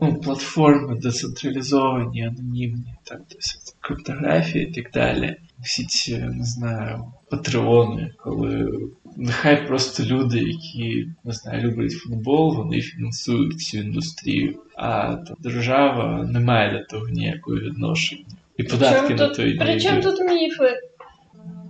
[0.00, 3.46] ну, платформи децентралізовані, анонімні, там, тобто
[3.80, 5.36] криптографії і так далі.
[5.62, 8.80] Всі ці, не знаю, патреони, коли
[9.16, 16.24] нехай просто люди, які не знаю, люблять футбол, вони фінансують цю індустрію, а там, держава
[16.24, 18.24] не має до того ніякого відношення.
[18.56, 20.76] І податки на то і При чому тут міфи?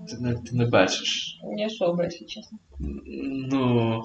[0.08, 1.40] Ти не, ти не бачиш.
[1.56, 2.58] Не особо, якщо чесно.
[3.50, 4.04] Ну.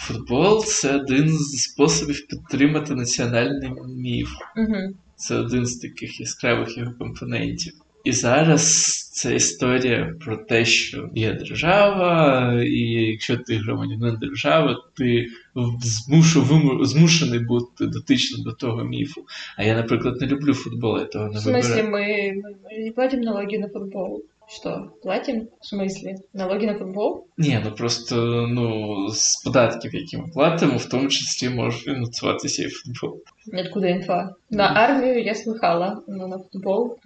[0.00, 4.30] Футбол це один з способів підтримати національний міф.
[4.56, 4.94] Угу.
[5.16, 7.72] Це один з таких яскравих його компонентів.
[8.04, 15.26] І зараз це історія про те, що є держава, і якщо ти громадянин держави, ти
[15.80, 19.24] змушу, виму, змушений бути дотичним до того міфу.
[19.56, 21.62] А я, наприклад, не люблю футбол, я того не вибираю.
[21.62, 22.32] В смысле, ми,
[22.72, 24.22] ми не платимо налоги на футбол?
[24.52, 25.48] Что, платим?
[25.60, 26.16] В смысле?
[26.32, 27.28] Налоги на футбол?
[27.36, 28.16] Не, ну просто
[28.48, 33.22] ну, з податків, які ми платимо, в тому числі може фінансуватися і футбол.
[33.53, 34.33] Откуда інфа?
[34.49, 36.97] На армію я слыхала, но на футбол.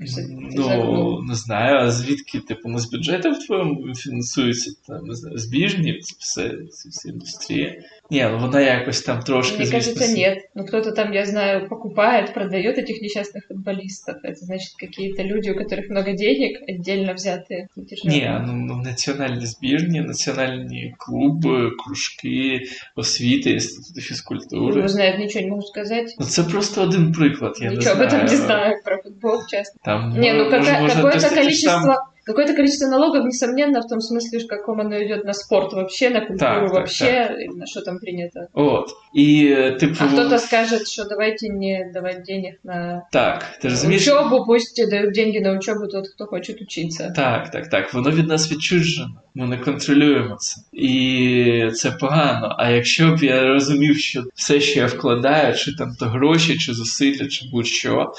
[0.55, 5.37] Ну, не знаю, а звідки, типу, не з бюджету в твоєму фінансується, там, не знаю,
[5.37, 7.83] збіжні, це все, це вся індустрія.
[8.11, 9.57] Не, ну вона якось там трошки...
[9.57, 10.49] Мне кажется, нет.
[10.55, 14.15] Ну кто-то там, я знаю, покупает, продает этих несчастных футболистов.
[14.23, 17.67] Это значит какие-то люди, у которых много денег, отдельно взятые.
[18.03, 22.61] Не, ну, ну національні збірні, національні клуби, кружки,
[22.95, 24.81] освіти, інститути фізкультури.
[24.81, 26.15] Ну, знают, ничего не можу сказать.
[26.23, 27.97] Ну це просто один приклад, я Ничего не знаю.
[27.97, 29.79] об этом не знаю про футбол, честно.
[29.83, 31.93] Там, не, ну какое-то количество...
[31.93, 31.97] Там...
[32.25, 36.19] Какое-то количество налогов, несомненно, в том смысле, в каком оно идет на спорт вообще, на
[36.19, 37.55] культуру так, вообще, так.
[37.55, 38.47] на что там принято.
[38.53, 38.89] Вот.
[39.13, 39.95] И типу...
[39.99, 44.07] А кто-то скажет, что давайте не давать денег на так, ти розумієш?
[44.07, 47.13] учебу, пусть дают деньги на учебу тот, хто хоче учитися.
[47.15, 47.93] Так, так, так.
[47.93, 49.07] Воно від нас відчужено.
[49.36, 50.60] Ми не контролюємо це.
[50.72, 52.56] І це погано.
[52.58, 56.74] А якщо б я розумів, що все, що я вкладаю, чи там то гроші, чи
[56.74, 58.12] зусилля, чи будь-що,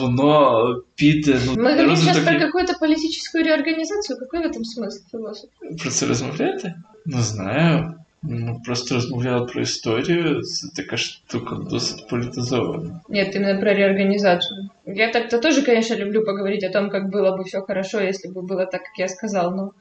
[0.00, 1.40] воно піде.
[1.46, 4.18] Ну, Ми говоримо зараз про якусь політичну реорганізацію.
[4.20, 5.50] Який в этом смисл філософ?
[5.82, 6.74] Про це розмовляти?
[7.06, 7.94] Не знаю.
[8.25, 13.01] Ну, просто розмовляли про історію, це така штука досить політизована.
[13.09, 14.69] Нет, именно про реорганизацию.
[14.85, 18.41] Я так-то тоже, конечно, люблю поговорить о том, как было бы все хорошо, если бы
[18.41, 19.71] было так, как я сказал, но...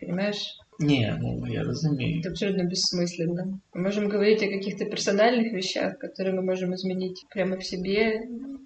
[0.00, 0.58] Понимаешь?
[0.80, 2.20] Не, ну я разумею.
[2.20, 3.58] Это абсолютно бессмысленно.
[3.74, 8.22] Мы можем говорить о каких-то персональных вещах, которые мы можем изменить прямо в себе.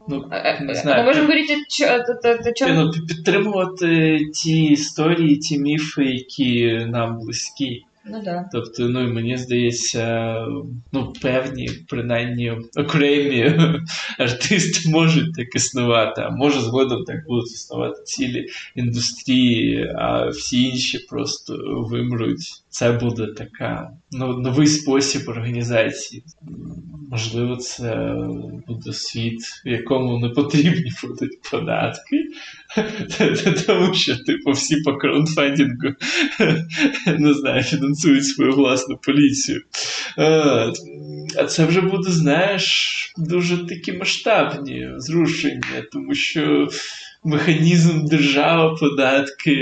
[0.08, 1.02] Ну, а, не знаю.
[1.02, 2.74] Ми можемо говорити о, о, о, о чому?
[2.74, 7.84] Ну, підтримувати ті історії, ті міфи, які нам близькі.
[8.09, 8.49] Ну да.
[8.51, 10.35] Тобто, ну і мені здається,
[10.91, 13.53] ну певні, принаймні окремі
[14.17, 18.45] артисти можуть так існувати, а може згодом так будуть існувати цілі
[18.75, 21.57] індустрії, а всі інші просто
[21.91, 22.63] вимруть.
[22.69, 26.23] Це буде така ну, новий спосіб організації.
[27.11, 28.15] Можливо, це
[28.67, 32.25] буде світ, в якому не потрібні будуть податки.
[33.67, 35.93] Тому що, типу, всі по краудфандингу
[37.19, 39.61] не знаю, фінансують свою власну поліцію.
[41.37, 46.68] А це вже буде, знаєш, дуже такі масштабні зрушення, тому що
[47.24, 49.56] механізм держава, податки,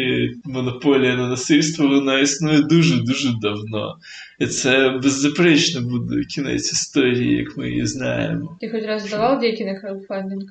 [0.44, 3.96] монополія на насильство, вона існує дуже-дуже давно.
[4.38, 8.58] І це беззаперечно буде кінець історії, як ми її знаємо.
[8.60, 10.44] Ти хоч раз давав деньги на краудфандинг?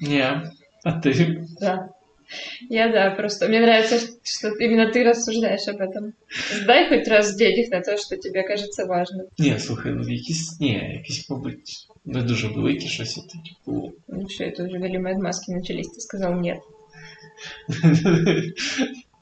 [0.00, 0.24] Ні.
[0.84, 1.46] А ты?
[1.60, 1.88] Да.
[2.68, 6.12] Я да, просто мне нравится, что именно ты рассуждаешь об этом.
[6.52, 9.26] Сдай хоть раз денег на то, что тебе кажется важным.
[9.38, 13.91] Ні, слухай, ну якісь, ні, якісь, мабуть, не дуже великі щось таке було.
[14.07, 16.59] Ну что, это уже вели маски начались, ты сказал нет.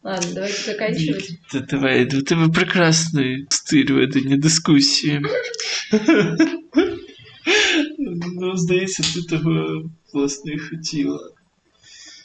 [0.03, 1.31] Ладно, давайте заканчивать.
[1.69, 5.21] Давай, у тебе прекрасний стиль ведення дискусії.
[8.33, 11.19] Ну, здається, ти того власне і хотіла.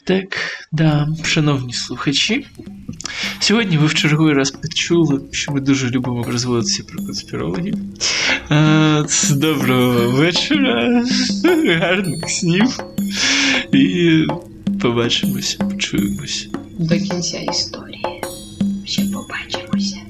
[0.04, 0.36] Так,
[0.72, 2.46] да, шановні слухачі.
[3.38, 7.74] Сьогодні ви в черговий раз почули, що ми дуже любимо розводитися про конспірологів.
[9.30, 11.04] Доброго вечора,
[11.66, 12.80] гарних снів.
[13.72, 14.26] І
[14.80, 16.46] побачимося, почуємося.
[16.78, 18.04] До кінця історії.
[18.84, 20.03] Ще побачимо.